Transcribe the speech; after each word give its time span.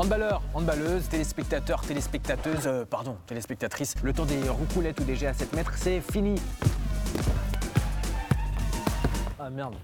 Handballeurs, 0.00 0.40
handballeuses, 0.54 1.10
téléspectateurs, 1.10 1.82
téléspectateuses, 1.82 2.66
euh, 2.66 2.86
pardon, 2.86 3.18
téléspectatrices, 3.26 3.96
le 4.02 4.14
temps 4.14 4.24
des 4.24 4.48
roucoulettes 4.48 4.98
ou 4.98 5.04
des 5.04 5.14
G 5.14 5.26
à 5.26 5.34
7 5.34 5.52
mètres, 5.52 5.74
c'est 5.76 6.00
fini. 6.00 6.40
Ah 9.38 9.50
merde. 9.50 9.74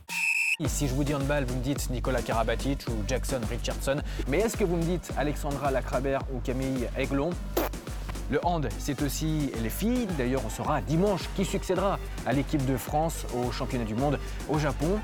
Si 0.64 0.88
je 0.88 0.94
vous 0.94 1.04
dis 1.04 1.14
handball, 1.14 1.44
vous 1.44 1.56
me 1.56 1.62
dites 1.62 1.90
Nicolas 1.90 2.22
Karabatic 2.22 2.86
ou 2.88 3.04
Jackson 3.06 3.40
Richardson. 3.50 3.96
Mais 4.26 4.38
est-ce 4.38 4.56
que 4.56 4.64
vous 4.64 4.76
me 4.76 4.82
dites 4.82 5.12
Alexandra 5.18 5.70
Lacrabert 5.70 6.22
ou 6.32 6.40
Camille 6.40 6.88
Aiglon? 6.96 7.28
Le 8.30 8.40
hand, 8.42 8.70
c'est 8.78 9.02
aussi 9.02 9.52
les 9.62 9.68
filles. 9.68 10.08
D'ailleurs, 10.16 10.40
on 10.46 10.50
saura 10.50 10.80
dimanche 10.80 11.28
qui 11.36 11.44
succédera 11.44 11.98
à 12.24 12.32
l'équipe 12.32 12.64
de 12.64 12.78
France 12.78 13.26
au 13.34 13.52
championnat 13.52 13.84
du 13.84 13.94
monde 13.94 14.18
au 14.48 14.58
Japon 14.58 14.98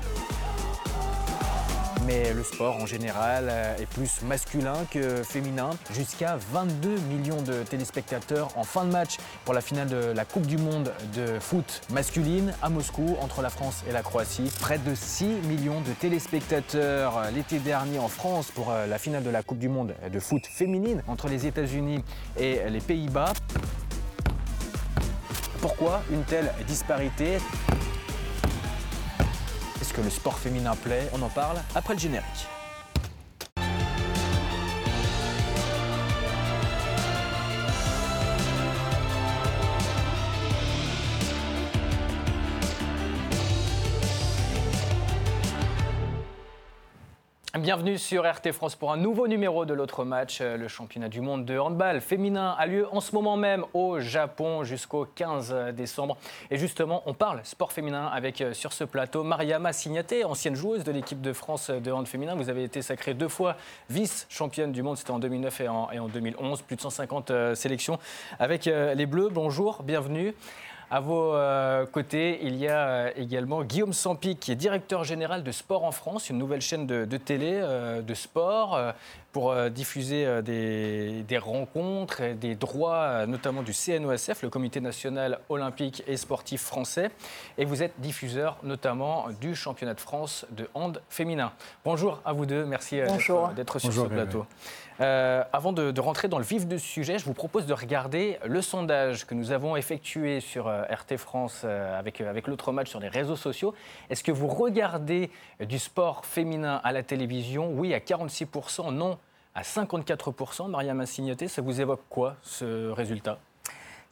mais 2.05 2.33
le 2.33 2.43
sport 2.43 2.77
en 2.77 2.85
général 2.85 3.47
euh, 3.49 3.77
est 3.77 3.85
plus 3.85 4.21
masculin 4.23 4.85
que 4.89 5.23
féminin. 5.23 5.71
Jusqu'à 5.91 6.37
22 6.51 6.97
millions 7.09 7.41
de 7.41 7.63
téléspectateurs 7.63 8.49
en 8.57 8.63
fin 8.63 8.85
de 8.85 8.91
match 8.91 9.17
pour 9.45 9.53
la 9.53 9.61
finale 9.61 9.87
de 9.87 10.11
la 10.15 10.25
Coupe 10.25 10.45
du 10.45 10.57
Monde 10.57 10.91
de 11.15 11.39
foot 11.39 11.81
masculine 11.91 12.53
à 12.61 12.69
Moscou 12.69 13.17
entre 13.21 13.41
la 13.41 13.49
France 13.49 13.83
et 13.87 13.91
la 13.91 14.01
Croatie. 14.01 14.51
Près 14.59 14.77
de 14.77 14.95
6 14.95 15.25
millions 15.47 15.81
de 15.81 15.91
téléspectateurs 15.91 17.17
euh, 17.17 17.31
l'été 17.31 17.59
dernier 17.59 17.99
en 17.99 18.07
France 18.07 18.51
pour 18.51 18.71
euh, 18.71 18.87
la 18.87 18.97
finale 18.97 19.23
de 19.23 19.29
la 19.29 19.43
Coupe 19.43 19.59
du 19.59 19.69
Monde 19.69 19.93
de 20.11 20.19
foot 20.19 20.45
féminine 20.45 21.03
entre 21.07 21.27
les 21.27 21.47
États-Unis 21.47 22.03
et 22.37 22.61
les 22.69 22.81
Pays-Bas. 22.81 23.33
Pourquoi 25.61 26.01
une 26.11 26.23
telle 26.23 26.51
disparité? 26.67 27.37
Que 29.93 30.01
le 30.01 30.09
sport 30.09 30.37
féminin 30.37 30.75
plaît 30.75 31.09
On 31.13 31.21
en 31.21 31.29
parle 31.29 31.57
après 31.75 31.93
le 31.93 31.99
générique. 31.99 32.47
Bienvenue 47.63 47.97
sur 47.97 48.29
RT 48.29 48.51
France 48.51 48.75
pour 48.75 48.91
un 48.91 48.97
nouveau 48.97 49.25
numéro 49.25 49.63
de 49.63 49.73
l'autre 49.73 50.03
match. 50.03 50.39
Euh, 50.41 50.57
le 50.57 50.67
championnat 50.67 51.07
du 51.07 51.21
monde 51.21 51.45
de 51.45 51.57
handball 51.57 52.01
féminin 52.01 52.53
a 52.59 52.65
lieu 52.65 52.93
en 52.93 52.99
ce 52.99 53.15
moment 53.15 53.37
même 53.37 53.63
au 53.73 54.01
Japon 54.01 54.65
jusqu'au 54.65 55.05
15 55.05 55.71
décembre. 55.73 56.17
Et 56.51 56.57
justement, 56.57 57.03
on 57.05 57.13
parle 57.13 57.39
sport 57.45 57.71
féminin 57.71 58.07
avec 58.07 58.41
euh, 58.41 58.51
sur 58.51 58.73
ce 58.73 58.83
plateau 58.83 59.23
Mariama 59.23 59.71
Signaté, 59.71 60.25
ancienne 60.25 60.55
joueuse 60.55 60.83
de 60.83 60.91
l'équipe 60.91 61.21
de 61.21 61.31
France 61.31 61.69
de 61.69 61.89
hand 61.89 62.05
féminin. 62.05 62.35
Vous 62.35 62.49
avez 62.49 62.65
été 62.65 62.81
sacrée 62.81 63.13
deux 63.13 63.29
fois 63.29 63.55
vice-championne 63.89 64.73
du 64.73 64.83
monde, 64.83 64.97
c'était 64.97 65.11
en 65.11 65.19
2009 65.19 65.61
et 65.61 65.69
en, 65.69 65.89
et 65.89 65.99
en, 65.99 66.09
2011. 66.09 66.63
Plus 66.63 66.75
de 66.75 66.81
150 66.81 67.31
euh, 67.31 67.55
sélections 67.55 67.97
avec 68.39 68.65
les 68.65 69.05
Bleus. 69.05 69.29
Bonjour, 69.31 69.83
bienvenue. 69.83 70.33
À 70.93 70.99
vos 70.99 71.33
euh, 71.33 71.87
côtés, 71.87 72.37
il 72.43 72.55
y 72.55 72.67
a 72.67 72.87
euh, 72.87 73.11
également 73.15 73.63
Guillaume 73.63 73.93
Sampic, 73.93 74.39
qui 74.39 74.51
est 74.51 74.55
directeur 74.55 75.03
général 75.03 75.41
de 75.41 75.51
Sport 75.51 75.85
en 75.85 75.91
France, 75.91 76.29
une 76.29 76.37
nouvelle 76.37 76.61
chaîne 76.61 76.85
de, 76.85 77.17
télé 77.17 77.53
euh, 77.55 78.03
de 78.03 78.13
sport 78.13 78.79
pour 79.33 79.55
diffuser 79.71 80.41
des, 80.43 81.23
des, 81.27 81.37
rencontres 81.37 82.21
et 82.21 82.33
des 82.35 82.55
droits, 82.55 83.25
notamment 83.25 83.63
du 83.63 83.73
CNOSF, 83.73 84.43
le 84.43 84.49
Comité 84.49 84.79
national 84.79 85.39
olympique 85.49 86.03
et 86.07 86.17
sportif 86.17 86.61
français. 86.61 87.09
Et 87.57 87.65
vous 87.65 87.83
êtes 87.83 87.93
diffuseur 87.99 88.57
notamment 88.63 89.25
du 89.41 89.55
championnat 89.55 89.95
de 89.95 89.99
France 89.99 90.45
de 90.51 90.69
hand 90.75 91.01
féminin. 91.09 91.51
Bonjour 91.83 92.21
à 92.23 92.33
vous 92.33 92.45
deux, 92.45 92.63
merci 92.65 92.97
d'être 93.55 93.79
sur 93.79 93.91
ce 93.91 94.01
plateau. 94.01 94.45
Euh, 95.01 95.43
avant 95.51 95.73
de, 95.73 95.99
rentrer 95.99 96.27
dans 96.27 96.37
le 96.37 96.43
vif 96.43 96.67
du 96.67 96.79
sujet, 96.79 97.17
je 97.17 97.25
vous 97.25 97.33
propose 97.33 97.65
de 97.65 97.73
regarder 97.73 98.37
le 98.45 98.61
sondage 98.61 99.25
que 99.25 99.33
nous 99.33 99.51
avons 99.51 99.75
effectué 99.75 100.39
sur 100.39 100.67
euh, 100.67 100.83
RT 100.83 101.17
France 101.17 101.61
euh, 101.63 101.97
avec, 101.97 102.21
avec 102.21 102.47
l'autre 102.47 102.71
match 102.71 102.89
sur 102.89 102.99
les 102.99 103.07
réseaux 103.07 103.35
sociaux. 103.35 103.73
Est-ce 104.09 104.23
que 104.23 104.31
vous 104.31 104.47
regardez 104.47 105.31
du 105.59 105.79
sport 105.79 106.25
féminin 106.25 106.79
à 106.83 106.91
la 106.91 107.03
télévision? 107.03 107.71
Oui 107.71 107.93
à 107.93 107.99
46%, 107.99 108.93
non 108.93 109.17
à 109.55 109.61
54%. 109.61 110.69
Maria 110.69 110.93
Massignoté, 110.93 111.47
ça 111.47 111.61
vous 111.61 111.81
évoque 111.81 112.03
quoi 112.09 112.35
ce 112.41 112.89
résultat? 112.89 113.39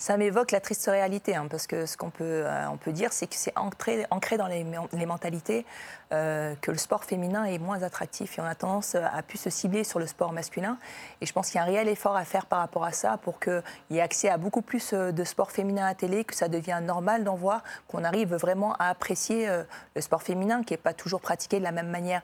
Ça 0.02 0.18
m'évoque 0.18 0.50
la 0.50 0.59
triste 0.59 0.88
réalité, 0.88 1.35
hein, 1.35 1.46
parce 1.47 1.68
que 1.68 1.85
ce 1.85 1.96
qu'on 1.96 2.09
peut, 2.09 2.41
euh, 2.47 2.66
peut 2.84 2.91
dire, 2.91 3.13
c'est 3.13 3.28
que 3.28 3.35
c'est 3.35 3.56
ancré, 3.56 4.07
ancré 4.09 4.35
dans 4.35 4.47
les, 4.47 4.66
les 4.94 5.06
mentalités 5.06 5.63
euh, 6.12 6.56
que 6.59 6.72
le 6.72 6.78
sport 6.79 7.03
féminin 7.03 7.46
est 7.46 7.59
moins 7.59 7.84
attractif 7.84 8.40
et 8.40 8.41
on 8.41 8.46
a 8.46 8.56
tendance 8.56 8.96
à 8.96 9.22
plus 9.22 9.38
se 9.38 9.52
cibler 9.52 9.84
sur 9.84 10.00
le 10.00 10.07
sport 10.07 10.34
masculin. 10.34 10.79
Et 11.22 11.28
je 11.28 11.34
pense 11.34 11.52
qu'il 11.52 11.58
y 11.58 11.59
a 11.59 11.66
un 11.66 11.68
réel 11.68 11.88
effort 11.88 12.16
à 12.16 12.25
faire 12.25 12.47
par 12.47 12.58
rapport 12.58 12.84
à 12.84 12.94
ça 12.94 13.18
pour 13.18 13.40
qu'il 13.40 13.62
y 13.91 13.97
ait 13.97 14.02
accès 14.02 14.28
à 14.28 14.40
beaucoup 14.40 14.63
plus 14.63 14.91
euh, 14.94 15.12
de 15.12 15.23
sport 15.23 15.52
féminin 15.52 15.85
à 15.85 15.94
télé, 15.94 16.23
que 16.23 16.34
ça 16.34 16.47
devienne 16.47 16.84
normal 16.88 17.23
d'en 17.23 17.35
voir, 17.35 17.63
qu'on 17.88 18.03
arrive 18.03 18.34
vraiment 18.34 18.73
à 18.79 18.85
apprécier 18.85 19.47
le 19.96 20.02
sport 20.02 20.23
féminin 20.23 20.63
qui 20.63 20.73
n'est 20.73 20.78
pas 20.78 20.94
toujours 20.96 21.22
pratiqué 21.22 21.59
de 21.59 21.63
la 21.63 21.72
même 21.72 21.90
manière, 21.90 22.23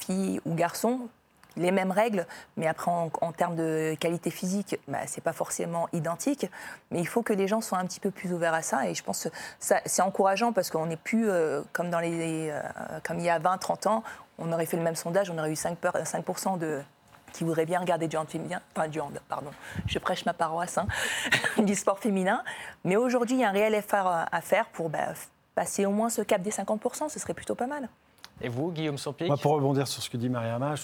fille 0.00 0.38
ou 0.44 0.54
garçon 0.54 1.08
les 1.56 1.70
mêmes 1.70 1.90
règles, 1.90 2.26
mais 2.56 2.66
après 2.66 2.90
en, 2.90 3.32
termes 3.32 3.56
de 3.56 3.94
qualité 3.98 4.30
physique, 4.30 4.78
bah, 4.88 5.06
ce 5.06 5.16
n'est 5.16 5.22
pas 5.22 5.32
forcément 5.32 5.88
identique. 5.92 6.46
Mais 6.90 7.00
il 7.00 7.06
faut 7.06 7.22
que 7.22 7.32
les 7.32 7.48
gens 7.48 7.60
soient 7.60 7.78
un 7.78 7.86
petit 7.86 8.00
peu 8.00 8.10
plus 8.10 8.32
ouverts 8.32 8.54
à 8.54 8.62
ça. 8.62 8.88
Et 8.88 8.94
je 8.94 9.02
pense 9.02 9.24
que 9.24 9.28
c'est 9.84 10.02
encourageant 10.02 10.52
parce 10.52 10.70
qu'on 10.70 10.86
n'est 10.86 10.96
plus 10.96 11.28
euh, 11.28 11.62
comme, 11.72 11.90
dans 11.90 12.00
les, 12.00 12.50
euh, 12.50 12.60
comme 13.04 13.18
il 13.18 13.24
y 13.24 13.30
a 13.30 13.38
20-30 13.38 13.88
ans. 13.88 14.02
On 14.38 14.52
aurait 14.52 14.66
fait 14.66 14.76
le 14.76 14.82
même 14.82 14.96
sondage, 14.96 15.30
on 15.30 15.38
aurait 15.38 15.50
eu 15.50 15.54
5%, 15.54 16.04
5 16.04 16.58
de 16.58 16.80
qui 17.32 17.44
voudraient 17.44 17.66
bien 17.66 17.78
regarder 17.78 18.08
du 18.08 18.16
hand 18.16 18.26
féminin, 18.26 18.60
enfin 18.74 18.88
du 18.88 18.98
hand, 18.98 19.20
pardon, 19.28 19.52
je 19.86 20.00
prêche 20.00 20.26
ma 20.26 20.32
paroisse, 20.32 20.78
hein, 20.78 20.88
du 21.62 21.76
sport 21.76 22.00
féminin. 22.00 22.42
Mais 22.82 22.96
aujourd'hui, 22.96 23.36
il 23.36 23.40
y 23.40 23.44
a 23.44 23.50
un 23.50 23.52
réel 23.52 23.72
effort 23.74 24.08
à 24.08 24.40
faire 24.40 24.66
pour 24.66 24.90
bah, 24.90 25.14
passer 25.54 25.86
au 25.86 25.92
moins 25.92 26.08
ce 26.08 26.22
cap 26.22 26.42
des 26.42 26.50
50%, 26.50 27.08
ce 27.08 27.20
serait 27.20 27.34
plutôt 27.34 27.54
pas 27.54 27.66
mal. 27.66 27.88
Et 28.40 28.48
vous, 28.48 28.72
Guillaume 28.72 28.98
Sampic? 28.98 29.28
Moi, 29.28 29.36
Pour 29.36 29.52
rebondir 29.52 29.86
sur 29.86 30.02
ce 30.02 30.08
que 30.08 30.16
dit 30.16 30.28
Mariama, 30.28 30.74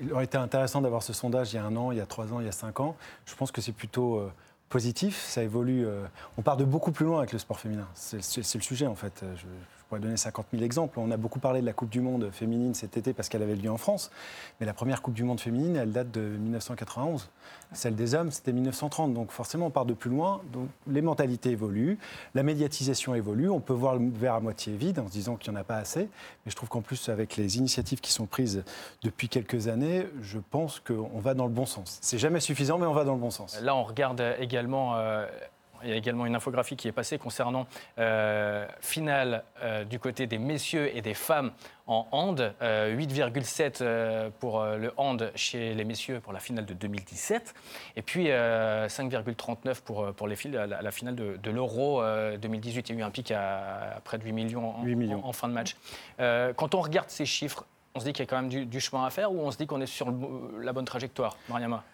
il 0.00 0.12
aurait 0.12 0.24
été 0.24 0.38
intéressant 0.38 0.80
d'avoir 0.80 1.02
ce 1.02 1.12
sondage 1.12 1.52
il 1.52 1.56
y 1.56 1.58
a 1.58 1.64
un 1.64 1.76
an, 1.76 1.92
il 1.92 1.98
y 1.98 2.00
a 2.00 2.06
trois 2.06 2.32
ans, 2.32 2.40
il 2.40 2.46
y 2.46 2.48
a 2.48 2.52
cinq 2.52 2.80
ans. 2.80 2.96
Je 3.26 3.34
pense 3.34 3.52
que 3.52 3.60
c'est 3.60 3.72
plutôt 3.72 4.16
euh, 4.16 4.32
positif, 4.68 5.20
ça 5.20 5.42
évolue. 5.42 5.86
Euh, 5.86 6.04
on 6.38 6.42
part 6.42 6.56
de 6.56 6.64
beaucoup 6.64 6.92
plus 6.92 7.06
loin 7.06 7.18
avec 7.18 7.32
le 7.32 7.38
sport 7.38 7.58
féminin. 7.58 7.86
C'est 7.94 8.18
le 8.36 8.62
sujet 8.62 8.86
en 8.86 8.94
fait. 8.94 9.24
Je, 9.36 9.44
pourrais 9.92 10.00
donner 10.00 10.16
50 10.16 10.46
000 10.52 10.64
exemples. 10.64 10.98
On 10.98 11.10
a 11.10 11.18
beaucoup 11.18 11.38
parlé 11.38 11.60
de 11.60 11.66
la 11.66 11.74
Coupe 11.74 11.90
du 11.90 12.00
Monde 12.00 12.30
féminine 12.32 12.72
cet 12.72 12.96
été 12.96 13.12
parce 13.12 13.28
qu'elle 13.28 13.42
avait 13.42 13.56
lieu 13.56 13.70
en 13.70 13.76
France. 13.76 14.10
Mais 14.58 14.64
la 14.64 14.72
première 14.72 15.02
Coupe 15.02 15.12
du 15.12 15.22
Monde 15.22 15.38
féminine, 15.38 15.76
elle 15.76 15.92
date 15.92 16.10
de 16.10 16.22
1991. 16.22 17.28
Celle 17.72 17.94
des 17.94 18.14
hommes, 18.14 18.30
c'était 18.30 18.52
1930. 18.52 19.12
Donc 19.12 19.32
forcément, 19.32 19.66
on 19.66 19.70
part 19.70 19.84
de 19.84 19.92
plus 19.92 20.08
loin. 20.08 20.40
Donc 20.50 20.68
les 20.86 21.02
mentalités 21.02 21.50
évoluent, 21.50 21.98
la 22.34 22.42
médiatisation 22.42 23.14
évolue. 23.14 23.50
On 23.50 23.60
peut 23.60 23.74
voir 23.74 23.96
le 23.96 24.08
verre 24.08 24.32
à 24.32 24.40
moitié 24.40 24.74
vide 24.74 24.98
en 24.98 25.08
se 25.08 25.12
disant 25.12 25.36
qu'il 25.36 25.52
n'y 25.52 25.58
en 25.58 25.60
a 25.60 25.64
pas 25.64 25.76
assez. 25.76 26.08
Mais 26.46 26.50
je 26.50 26.56
trouve 26.56 26.70
qu'en 26.70 26.80
plus, 26.80 27.10
avec 27.10 27.36
les 27.36 27.58
initiatives 27.58 28.00
qui 28.00 28.12
sont 28.12 28.24
prises 28.24 28.64
depuis 29.02 29.28
quelques 29.28 29.68
années, 29.68 30.06
je 30.22 30.38
pense 30.38 30.80
qu'on 30.80 31.20
va 31.20 31.34
dans 31.34 31.44
le 31.44 31.52
bon 31.52 31.66
sens. 31.66 31.98
C'est 32.00 32.16
jamais 32.16 32.40
suffisant, 32.40 32.78
mais 32.78 32.86
on 32.86 32.94
va 32.94 33.04
dans 33.04 33.14
le 33.14 33.20
bon 33.20 33.30
sens. 33.30 33.60
Là, 33.60 33.76
on 33.76 33.82
regarde 33.82 34.22
également. 34.38 34.96
Euh, 34.96 35.26
il 35.84 35.90
y 35.90 35.92
a 35.92 35.96
également 35.96 36.26
une 36.26 36.34
infographie 36.34 36.76
qui 36.76 36.88
est 36.88 36.92
passée 36.92 37.18
concernant 37.18 37.66
euh, 37.98 38.66
finale 38.80 39.44
euh, 39.62 39.84
du 39.84 39.98
côté 39.98 40.26
des 40.26 40.38
messieurs 40.38 40.94
et 40.96 41.02
des 41.02 41.14
femmes 41.14 41.52
en 41.86 42.06
hand. 42.12 42.54
8,7 42.60 43.78
euh, 43.80 44.30
pour 44.40 44.64
le 44.64 44.92
hand 44.96 45.32
chez 45.34 45.74
les 45.74 45.84
messieurs 45.84 46.20
pour 46.20 46.32
la 46.32 46.40
finale 46.40 46.66
de 46.66 46.74
2017. 46.74 47.54
Et 47.96 48.02
puis 48.02 48.26
5,39 48.26 49.82
pour, 49.82 50.12
pour 50.14 50.28
les 50.28 50.36
filles 50.36 50.56
à 50.56 50.66
la, 50.66 50.90
finale 50.90 51.14
de, 51.14 51.50
l'Euro 51.50 52.02
2018. 52.40 52.88
Il 52.88 52.94
y 52.94 52.98
a 52.98 53.00
eu 53.00 53.04
un 53.04 53.10
pic 53.10 53.30
à, 53.30 54.00
près 54.04 54.18
de 54.18 54.24
8 54.24 54.32
millions 54.32 54.76
en, 54.76 55.28
En, 55.28 55.32
fin 55.32 55.48
de 55.48 55.54
match. 55.54 55.76
quand 56.18 56.74
on 56.74 56.80
regarde 56.80 57.10
ces 57.10 57.26
chiffres, 57.26 57.64
on 57.94 58.00
se 58.00 58.04
dit 58.04 58.12
qu'il 58.12 58.24
y 58.24 58.26
a 58.26 58.30
quand 58.30 58.40
même 58.40 58.48
du, 58.48 58.64
du, 58.64 58.80
chemin 58.80 59.04
à 59.04 59.10
faire 59.10 59.32
ou 59.32 59.40
on 59.40 59.50
se 59.50 59.58
dit 59.58 59.66
qu'on 59.66 59.80
est 59.80 59.86
sur 59.86 60.12
la 60.60 60.72
bonne 60.72 60.86
trajectoire, 60.86 61.36
Mariama? 61.48 61.84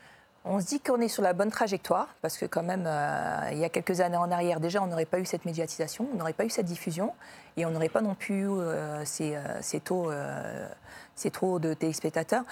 On 0.45 0.61
se 0.61 0.67
dit 0.67 0.81
qu'on 0.81 1.01
est 1.01 1.09
sur 1.09 1.23
la 1.23 1.33
bonne 1.33 1.51
trajectoire, 1.51 2.09
parce 2.23 2.39
que 2.39 2.47
quand 2.47 2.63
même, 2.63 2.85
euh, 2.87 3.51
il 3.53 3.59
y 3.59 3.65
a 3.65 3.69
quelques 3.69 4.01
années 4.01 4.17
en 4.17 4.31
arrière, 4.31 4.61
déjà, 4.61 4.83
on 4.83 4.87
n'aurait 4.87 5.05
pas 5.05 5.19
eu 5.19 5.25
cette 5.25 5.45
médiatisation, 5.45 6.09
on 6.13 6.17
n'aurait 6.17 6.33
pas 6.33 6.45
eu 6.45 6.51
cette 6.51 6.67
diffusion, 6.67 7.13
et 7.57 7.67
on 7.67 7.71
n'aurait 7.71 7.89
pas 7.89 8.01
non 8.01 8.15
plus 8.15 8.43
eu 8.43 8.49
euh, 8.49 9.05
ces, 9.05 9.35
euh, 9.35 9.81
taux, 9.85 10.11
ces 11.17 11.31
taux 11.31 11.59
de 11.59 11.75
téléspectateurs. 11.75 12.45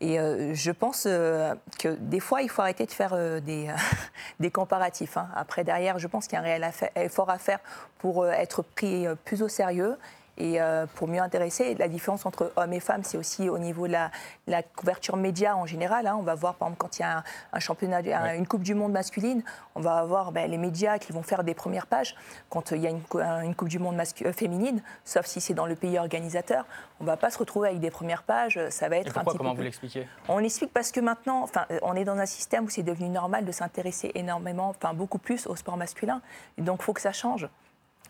Et 0.00 0.16
je 0.54 0.70
pense 0.70 1.04
que 1.04 1.88
des 2.00 2.20
fois, 2.20 2.42
il 2.42 2.48
faut 2.48 2.62
arrêter 2.62 2.86
de 2.86 2.90
faire 2.90 3.16
des, 3.40 3.68
des 4.40 4.50
comparatifs. 4.50 5.16
Hein. 5.16 5.28
Après, 5.34 5.62
derrière, 5.62 5.98
je 5.98 6.06
pense 6.06 6.26
qu'il 6.26 6.34
y 6.34 6.38
a 6.38 6.40
un 6.40 6.44
réel 6.44 6.68
effort 6.96 7.30
à 7.30 7.38
faire 7.38 7.60
pour 7.98 8.26
être 8.26 8.62
pris 8.62 9.06
plus 9.24 9.42
au 9.42 9.48
sérieux 9.48 9.96
Et 10.38 10.60
euh, 10.60 10.86
pour 10.94 11.08
mieux 11.08 11.20
intéresser, 11.20 11.74
la 11.74 11.88
différence 11.88 12.24
entre 12.24 12.52
hommes 12.56 12.72
et 12.72 12.80
femmes, 12.80 13.02
c'est 13.04 13.18
aussi 13.18 13.48
au 13.48 13.58
niveau 13.58 13.86
de 13.86 13.92
la, 13.92 14.62
couverture 14.76 15.16
média 15.16 15.56
en 15.56 15.66
général. 15.66 16.06
Hein. 16.06 16.16
On 16.18 16.22
va 16.22 16.34
voir, 16.34 16.54
par 16.54 16.68
exemple, 16.68 16.80
quand 16.80 16.98
il 16.98 17.02
y 17.02 17.04
a 17.04 17.22
un, 17.52 17.60
championnat, 17.60 18.00
une 18.34 18.46
Coupe 18.46 18.62
du 18.62 18.74
Monde 18.74 18.92
masculine, 18.92 19.42
on 19.74 19.80
va 19.80 19.98
avoir 19.98 20.32
ben, 20.32 20.50
les 20.50 20.58
médias 20.58 20.98
qui 20.98 21.12
vont 21.12 21.22
faire 21.22 21.44
des 21.44 21.54
premières 21.54 21.86
pages. 21.86 22.16
Quand 22.48 22.70
il 22.70 22.78
y 22.78 22.86
a 22.86 22.90
une, 22.90 23.54
Coupe 23.54 23.68
du 23.68 23.78
Monde 23.78 24.00
euh, 24.22 24.32
féminine, 24.32 24.82
sauf 25.04 25.26
si 25.26 25.40
c'est 25.40 25.54
dans 25.54 25.66
le 25.66 25.76
pays 25.76 25.98
organisateur, 25.98 26.64
on 27.00 27.04
ne 27.04 27.08
va 27.08 27.16
pas 27.16 27.30
se 27.30 27.38
retrouver 27.38 27.68
avec 27.68 27.80
des 27.80 27.90
premières 27.90 28.22
pages. 28.22 28.58
Ça 28.70 28.88
va 28.88 28.96
être 28.96 29.08
et 29.08 29.10
pourquoi, 29.12 29.34
Comment 29.34 29.54
vous 29.54 29.62
l'expliquez? 29.62 30.06
On 30.28 30.38
l'explique 30.38 30.72
parce 30.72 30.92
que 30.92 31.00
maintenant, 31.00 31.42
enfin, 31.42 31.66
on 31.82 31.94
est 31.94 32.04
dans 32.04 32.18
un 32.18 32.26
système 32.26 32.64
où 32.64 32.70
c'est 32.70 32.82
devenu 32.82 33.08
normal 33.10 33.44
de 33.44 33.52
s'intéresser 33.52 34.12
énormément, 34.14 34.70
enfin 34.70 34.94
beaucoup 34.94 35.18
plus 35.18 35.46
au 35.46 35.56
sport 35.56 35.76
masculin. 35.76 36.22
Donc, 36.58 36.78
il 36.80 36.84
faut 36.84 36.92
que 36.94 37.00
ça 37.00 37.12
change. 37.12 37.48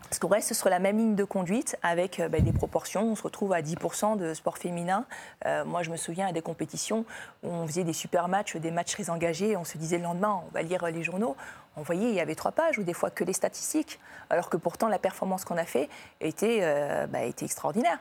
Parce 0.09 0.19
qu'on 0.19 0.29
reste 0.29 0.53
sur 0.55 0.69
la 0.69 0.79
même 0.79 0.99
ligne 0.99 1.15
de 1.15 1.25
conduite 1.25 1.77
avec 1.83 2.21
euh, 2.21 2.29
ben, 2.29 2.43
des 2.43 2.53
proportions. 2.53 3.05
On 3.05 3.17
se 3.17 3.23
retrouve 3.23 3.53
à 3.53 3.63
10% 3.63 4.17
de 4.17 4.35
sport 4.35 4.59
féminin. 4.59 5.05
Euh, 5.47 5.65
moi, 5.65 5.83
je 5.83 5.91
me 5.91 5.97
souviens 5.97 6.29
à 6.29 6.33
des 6.33 6.43
compétitions 6.43 7.05
où 7.43 7.49
on 7.49 7.67
faisait 7.67 7.85
des 7.85 7.93
super 7.93 8.29
matchs, 8.29 8.57
des 8.57 8.71
matchs 8.71 8.93
très 8.93 9.11
engagés. 9.11 9.57
On 9.57 9.65
se 9.65 9.79
disait 9.79 9.99
le 9.99 10.05
lendemain, 10.05 10.43
on 10.47 10.53
va 10.53 10.63
lire 10.63 10.85
les 10.87 11.03
journaux. 11.03 11.37
On 11.77 11.83
voyait, 11.83 12.11
il 12.11 12.15
y 12.15 12.21
avait 12.21 12.35
trois 12.35 12.53
pages 12.53 12.79
ou 12.79 12.83
des 12.83 12.93
fois 12.93 13.11
que 13.11 13.25
les 13.25 13.33
statistiques, 13.33 13.99
alors 14.29 14.51
que 14.51 14.59
pourtant 14.59 14.89
la 14.89 14.99
performance 14.99 15.45
qu'on 15.45 15.57
a 15.57 15.65
fait 15.65 15.89
était, 16.21 16.61
euh, 16.63 17.07
était 17.25 17.47
extraordinaire. 17.47 17.99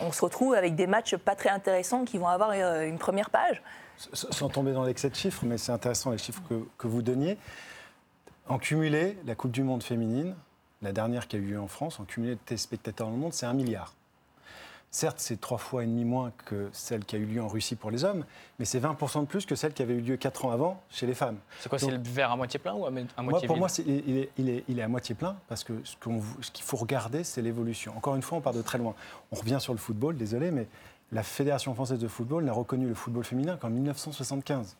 On 0.00 0.12
se 0.12 0.22
retrouve 0.22 0.54
avec 0.54 0.76
des 0.76 0.86
matchs 0.86 1.16
pas 1.16 1.34
très 1.34 1.48
intéressants 1.48 2.04
qui 2.04 2.18
vont 2.18 2.28
avoir 2.28 2.52
une 2.52 2.98
première 2.98 3.30
page. 3.30 3.62
Sans 3.96 4.48
tomber 4.48 4.72
dans 4.72 4.84
l'excès 4.84 5.10
de 5.10 5.16
chiffres, 5.16 5.44
mais 5.44 5.58
c'est 5.58 5.72
intéressant 5.72 6.10
les 6.10 6.18
chiffres 6.18 6.42
que, 6.48 6.62
que 6.76 6.86
vous 6.86 7.02
donniez. 7.02 7.36
En 8.48 8.58
cumulé, 8.58 9.18
la 9.26 9.34
Coupe 9.34 9.50
du 9.50 9.62
Monde 9.62 9.82
féminine, 9.82 10.36
la 10.82 10.92
dernière 10.92 11.28
qui 11.28 11.36
a 11.36 11.38
eu 11.38 11.42
lieu 11.42 11.60
en 11.60 11.68
France, 11.68 12.00
en 12.00 12.04
cumulé 12.04 12.34
de 12.34 12.40
téléspectateurs 12.40 13.08
dans 13.08 13.12
le 13.12 13.18
monde, 13.18 13.32
c'est 13.32 13.46
un 13.46 13.54
milliard. 13.54 13.94
Certes, 14.90 15.16
c'est 15.18 15.38
trois 15.38 15.58
fois 15.58 15.84
et 15.84 15.86
demi 15.86 16.06
moins 16.06 16.32
que 16.46 16.70
celle 16.72 17.04
qui 17.04 17.14
a 17.14 17.18
eu 17.18 17.26
lieu 17.26 17.42
en 17.42 17.48
Russie 17.48 17.76
pour 17.76 17.90
les 17.90 18.04
hommes, 18.04 18.24
mais 18.58 18.64
c'est 18.64 18.80
20% 18.80 19.20
de 19.20 19.26
plus 19.26 19.44
que 19.44 19.54
celle 19.54 19.74
qui 19.74 19.82
avait 19.82 19.92
eu 19.92 20.00
lieu 20.00 20.16
quatre 20.16 20.46
ans 20.46 20.50
avant 20.50 20.82
chez 20.88 21.06
les 21.06 21.12
femmes. 21.12 21.36
C'est 21.60 21.68
quoi, 21.68 21.78
c'est 21.78 21.90
le 21.90 21.98
verre 21.98 22.32
à 22.32 22.36
moitié 22.36 22.58
plein 22.58 22.72
ou 22.72 22.86
à 22.86 22.90
moitié 22.90 23.46
Pour 23.46 23.58
moi, 23.58 23.68
il, 23.86 24.48
est, 24.48 24.82
à 24.82 24.88
moitié 24.88 25.14
plein, 25.14 25.36
parce 25.46 25.62
que 25.62 25.74
ce 25.84 25.94
qu'il 26.50 26.64
faut 26.64 26.78
regarder, 26.78 27.22
c'est 27.22 27.42
l'évolution. 27.42 27.94
Encore 27.98 28.16
une 28.16 28.22
fois, 28.22 28.38
on 28.38 28.40
part 28.40 28.54
de 28.54 28.62
très 28.62 28.78
loin. 28.78 28.94
On 29.30 29.36
revient 29.36 29.58
sur 29.60 29.74
le 29.74 29.78
football, 29.78 30.16
désolé, 30.16 30.50
mais 30.50 30.66
la 31.12 31.22
Fédération 31.22 31.74
française 31.74 31.98
de 31.98 32.08
football 32.08 32.44
n'a 32.44 32.52
reconnu 32.52 32.86
le 32.86 32.94
football 32.94 33.24
féminin 33.24 33.56
qu'en 33.56 33.70
1975. 33.70 34.76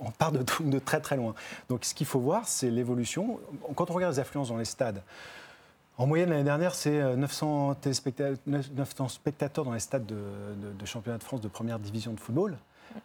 On 0.00 0.10
part 0.10 0.32
de, 0.32 0.42
très 0.78 1.00
très 1.00 1.16
loin. 1.16 1.34
Donc 1.68 1.84
ce 1.84 1.94
qu'il 1.94 2.06
faut 2.06 2.18
voir, 2.18 2.48
c'est 2.48 2.70
l'évolution. 2.70 3.38
Quand 3.76 3.90
on 3.90 3.94
regarde 3.94 4.14
les 4.14 4.20
affluences 4.20 4.48
dans 4.48 4.56
les 4.56 4.64
stades, 4.64 5.02
en 5.96 6.06
moyenne, 6.06 6.30
l'année 6.30 6.44
dernière, 6.44 6.74
c'est 6.74 7.16
900, 7.16 7.76
euh, 7.86 8.36
900, 8.46 9.08
spectateurs 9.08 9.64
dans 9.64 9.74
les 9.74 9.80
stades 9.80 10.06
de, 10.06 10.86
championnat 10.86 11.18
de 11.18 11.22
France 11.22 11.40
de 11.40 11.48
première 11.48 11.78
division 11.78 12.12
de 12.12 12.20
football 12.20 12.56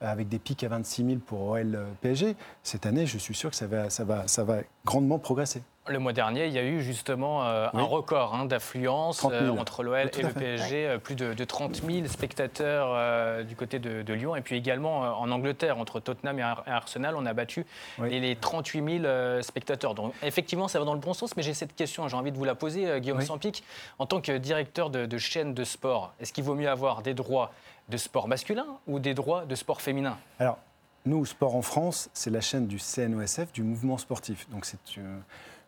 avec 0.02 0.30
des 0.30 0.40
pics 0.40 0.64
à 0.64 0.70
26 0.70 1.06
000 1.06 1.20
pour 1.20 1.42
OL 1.42 1.76
euh, 1.76 1.86
PSG. 2.02 2.36
Cette 2.64 2.88
année, 2.88 3.06
je 3.06 3.20
suis 3.20 3.36
sûr 3.36 3.52
que 3.52 3.56
ça 3.56 4.44
va 4.44 4.58
grandement 4.84 5.20
progresser. 5.20 5.62
Le 5.88 6.00
mois 6.00 6.14
dernier, 6.14 6.48
il 6.48 6.54
y 6.54 6.58
a 6.58 6.64
eu 6.64 6.82
justement 6.82 7.46
euh, 7.46 7.68
un 7.72 7.84
record 7.84 8.34
hein, 8.34 8.46
d'affluence 8.46 9.24
euh, 9.24 9.50
entre 9.50 9.84
l'OL 9.84 10.10
et 10.18 10.22
le 10.24 10.34
PSG, 10.34 10.88
euh, 10.88 10.98
plus 10.98 11.14
de, 11.14 11.44
30 11.44 11.84
000 11.84 12.08
spectateurs 12.08 13.44
du 13.44 13.56
côté 13.56 13.78
de, 13.78 14.14
Lyon, 14.14 14.36
et 14.36 14.42
puis 14.42 14.56
également 14.56 15.02
en 15.20 15.30
Angleterre, 15.30 15.78
entre 15.78 16.00
Tottenham 16.00 16.40
et 16.40 16.42
Arsenal, 16.42 17.16
on 17.16 17.26
a 17.26 17.34
battu 17.34 17.66
les, 18.02 18.36
38 18.36 19.02
000 19.02 19.42
spectateurs. 19.42 19.94
Donc 19.94 20.14
effectivement, 20.24 20.68
ça 20.68 20.80
va 20.80 20.86
dans 20.86 20.94
le 20.94 21.00
bon 21.00 21.14
sens, 21.14 21.36
mais 21.38 21.44
j'ai 21.44 21.54
cette 21.54 21.76
question, 21.76 22.08
j'ai 22.08 22.18
envie 22.18 22.32
de 22.32 22.38
vous 22.38 22.46
la 22.46 22.56
poser, 22.56 23.00
Guillaume 23.00 23.22
Sampic, 23.22 23.64
en 24.00 24.08
tant 24.08 24.22
que 24.22 24.38
directeur 24.38 24.90
de, 24.90 25.18
chaîne 25.18 25.54
de 25.54 25.64
sport, 25.64 26.14
est-ce 26.20 26.34
qu'il 26.34 26.44
vaut 26.44 26.56
mieux 26.56 26.70
avoir 26.70 27.04
des 27.04 27.14
droits 27.14 27.52
de 27.90 27.98
sport 27.98 28.28
masculin 28.28 28.66
ou 28.88 28.98
des 28.98 29.14
droits 29.14 29.46
de 29.46 29.54
sport 29.54 29.82
féminin? 29.82 30.18
Alors, 30.40 30.58
nous, 31.06 31.24
Sport 31.24 31.56
en 31.56 31.62
France, 31.62 32.10
c'est 32.16 32.32
la 32.32 32.42
chaîne 32.42 32.66
du 32.66 32.80
CNOSF, 32.80 33.52
du 33.54 33.62
mouvement 33.62 34.00
sportif. 34.00 34.50
Donc 34.50 34.66
c'est 34.66 34.80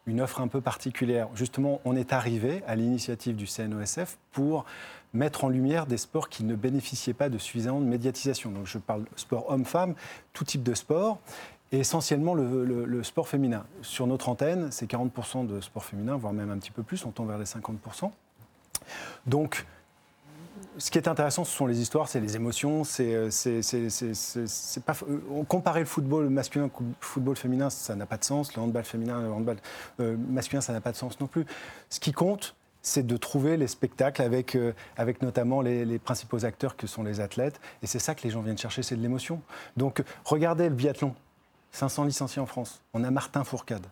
une 0.08 0.22
offre 0.22 0.42
un 0.42 0.48
peu 0.48 0.62
particulière. 0.62 1.28
Justement, 1.36 1.80
on 1.86 1.96
est 1.96 2.14
arrivé 2.14 2.64
à 2.66 2.76
l'initiative 2.76 3.36
du 3.36 3.46
CNOSF 3.46 4.18
pour 4.32 4.66
mettre 5.14 5.44
en 5.44 5.50
lumière 5.50 5.86
des 5.86 5.98
sports 5.98 6.30
qui 6.30 6.44
ne 6.44 6.56
bénéficiaient 6.56 7.14
pas 7.14 7.30
de 7.30 7.38
suffisamment 7.38 7.82
de 7.82 7.86
médiatisation. 7.86 8.52
Donc 8.52 8.66
je 8.66 8.78
parle 8.78 9.06
sport 9.16 9.50
homme-femme, 9.50 9.94
tout 10.34 10.46
type 10.46 10.64
de 10.64 10.74
sport, 10.74 11.20
et 11.72 11.80
essentiellement 11.80 12.34
le, 12.34 13.04
sport 13.04 13.28
féminin. 13.28 13.66
Sur 13.82 14.08
notre 14.08 14.30
antenne, 14.30 14.72
c'est 14.72 14.90
40% 14.90 15.46
de 15.46 15.60
sport 15.60 15.84
féminin, 15.84 16.16
voire 16.16 16.34
même 16.34 16.50
un 16.50 16.58
petit 16.58 16.72
peu 16.72 16.84
plus, 16.84 17.06
on 17.06 17.12
tend 17.12 17.26
vers 17.26 17.38
les 17.38 17.46
50%. 17.46 18.10
Donc, 19.26 19.66
ce 20.78 20.92
qui 20.92 20.98
est 20.98 21.08
intéressant, 21.08 21.44
ce 21.44 21.56
sont 21.56 21.66
les 21.66 21.82
histoires, 21.82 22.08
c'est 22.08 22.20
les 22.20 22.36
émotions. 22.36 22.84
Euh, 23.00 23.30
euh, 23.74 25.44
comparer 25.48 25.80
le 25.80 25.86
football 25.86 26.30
masculin 26.30 26.66
au 26.66 26.84
football 27.00 27.36
féminin, 27.36 27.70
ça 27.70 27.96
n'a 27.96 28.06
pas 28.06 28.18
de 28.18 28.24
sens. 28.24 28.56
Le 28.56 28.62
handball 28.62 28.84
féminin, 28.84 29.22
le 29.22 29.32
handball 29.32 29.58
euh, 30.00 30.16
masculin, 30.30 30.62
ça 30.62 30.74
n'a 30.74 30.82
pas 30.82 30.92
de 30.92 30.98
sens 30.98 31.20
non 31.20 31.28
plus. 31.28 31.46
Ce 31.90 32.00
qui 32.00 32.12
compte, 32.12 32.56
c'est 32.82 33.06
de 33.06 33.18
trouver 33.18 33.58
les 33.58 33.68
spectacles 33.68 34.22
avec, 34.22 34.58
avec 34.96 35.22
notamment 35.22 35.62
les, 35.62 36.00
principaux 36.00 36.46
acteurs 36.46 36.78
que 36.78 36.88
sont 36.88 37.04
les 37.04 37.20
athlètes. 37.20 37.60
Et 37.82 37.88
c'est 37.88 38.00
ça 38.00 38.16
que 38.16 38.24
les 38.24 38.30
gens 38.30 38.42
viennent 38.42 38.58
chercher, 38.58 38.82
c'est 38.82 38.96
de 38.96 39.02
l'émotion. 39.02 39.42
Donc, 39.76 40.02
regardez 40.24 40.70
le 40.70 40.76
biathlon. 40.76 41.14
500 41.72 42.06
licenciés 42.06 42.42
en 42.42 42.46
France. 42.46 42.82
On 42.94 43.04
a 43.04 43.12
Martin 43.12 43.44
Fourcade. 43.44 43.86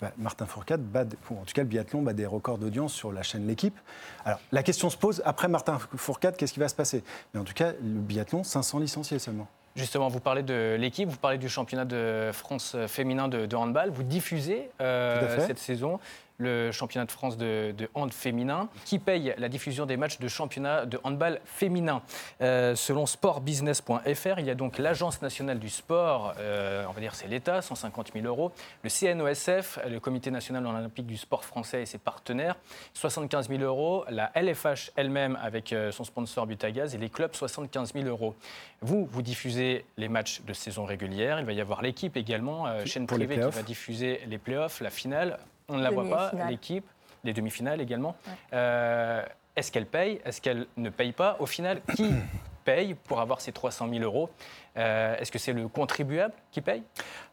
Bah, 0.00 0.12
Martin 0.18 0.46
Fourcade 0.46 0.82
bat, 0.82 1.04
en 1.30 1.44
tout 1.44 1.54
cas 1.54 1.62
le 1.62 1.68
biathlon, 1.68 2.02
bat 2.02 2.12
des 2.12 2.26
records 2.26 2.58
d'audience 2.58 2.92
sur 2.92 3.12
la 3.12 3.22
chaîne 3.22 3.46
L'équipe. 3.46 3.78
Alors 4.24 4.40
la 4.52 4.62
question 4.62 4.90
se 4.90 4.96
pose, 4.96 5.22
après 5.24 5.48
Martin 5.48 5.78
Fourcade, 5.96 6.36
qu'est-ce 6.36 6.52
qui 6.52 6.60
va 6.60 6.68
se 6.68 6.74
passer? 6.74 7.04
Mais 7.32 7.40
en 7.40 7.44
tout 7.44 7.54
cas, 7.54 7.72
le 7.72 8.00
biathlon, 8.00 8.44
500 8.44 8.78
licenciés 8.78 9.18
seulement. 9.18 9.48
Justement, 9.76 10.08
vous 10.08 10.20
parlez 10.20 10.44
de 10.44 10.76
l'équipe, 10.78 11.08
vous 11.08 11.16
parlez 11.16 11.38
du 11.38 11.48
championnat 11.48 11.84
de 11.84 12.30
France 12.32 12.76
féminin 12.86 13.26
de, 13.26 13.56
handball. 13.56 13.90
Vous 13.90 14.04
diffusez 14.04 14.70
euh, 14.80 15.44
cette 15.46 15.58
saison 15.58 15.98
le 16.38 16.72
championnat 16.72 17.06
de 17.06 17.12
France 17.12 17.36
de, 17.36 17.74
hand 17.94 18.12
féminin, 18.12 18.68
qui 18.84 18.98
paye 18.98 19.34
la 19.38 19.48
diffusion 19.48 19.86
des 19.86 19.96
matchs 19.96 20.18
de 20.18 20.28
championnat 20.28 20.86
de 20.86 20.98
handball 21.04 21.40
féminin. 21.44 22.02
Euh, 22.40 22.74
selon 22.74 23.06
sportbusiness.fr, 23.06 24.38
il 24.38 24.46
y 24.46 24.50
a 24.50 24.54
donc 24.54 24.78
l'Agence 24.78 25.22
nationale 25.22 25.58
du 25.58 25.68
sport, 25.68 26.34
euh, 26.38 26.84
on 26.88 26.92
va 26.92 27.00
dire 27.00 27.14
c'est 27.14 27.28
l'État, 27.28 27.62
150 27.62 28.12
000 28.12 28.26
euros, 28.26 28.52
le 28.82 28.90
CNOSF, 28.90 29.78
le 29.88 30.00
Comité 30.00 30.30
national 30.30 30.66
olympique 30.66 31.06
du 31.06 31.16
sport 31.16 31.44
français 31.44 31.82
et 31.82 31.86
ses 31.86 31.98
partenaires, 31.98 32.56
75 32.94 33.48
000 33.48 33.62
euros, 33.62 34.04
la 34.08 34.32
LFH 34.34 34.90
elle-même 34.96 35.38
avec 35.42 35.72
euh, 35.72 35.92
son 35.92 36.04
sponsor 36.04 36.46
Butagaz 36.46 36.94
et 36.94 36.98
les 36.98 37.10
clubs, 37.10 37.34
75 37.34 37.92
000 37.94 38.06
euros. 38.06 38.34
Vous, 38.80 39.06
vous 39.06 39.22
diffusez 39.22 39.84
les 39.96 40.08
matchs 40.08 40.42
de 40.42 40.52
saison 40.52 40.84
régulière, 40.84 41.38
il 41.38 41.46
va 41.46 41.52
y 41.52 41.60
avoir 41.60 41.80
l'équipe 41.80 42.16
également, 42.16 42.84
chaîne 42.84 43.06
privée 43.06 43.36
qui 43.36 43.40
va 43.40 43.62
diffuser 43.62 44.20
les 44.26 44.38
playoffs, 44.38 44.80
la 44.80 44.90
finale, 44.90 45.38
on 45.68 45.76
ne 45.78 45.82
la 45.82 45.90
voit 45.90 46.08
pas, 46.08 46.32
l'équipe, 46.48 46.84
les 47.24 47.32
demi-finales 47.32 47.80
également. 47.80 48.16
Euh, 48.52 49.24
est-ce 49.56 49.70
qu'elle 49.72 49.86
paye? 49.86 50.20
Est-ce 50.24 50.40
qu'elle 50.40 50.66
ne 50.76 50.90
paye 50.90 51.12
pas? 51.12 51.36
Au 51.40 51.46
final, 51.46 51.80
qui 51.96 52.10
paye 52.64 52.94
pour 52.94 53.20
avoir 53.20 53.40
ces 53.40 53.52
300 53.52 53.88
000 53.88 54.02
euros? 54.02 54.30
Euh, 54.76 55.16
Est-ce 55.18 55.30
que 55.30 55.38
c'est 55.38 55.52
le 55.52 55.68
contribuable 55.68 56.34
qui 56.50 56.60
paye? 56.60 56.82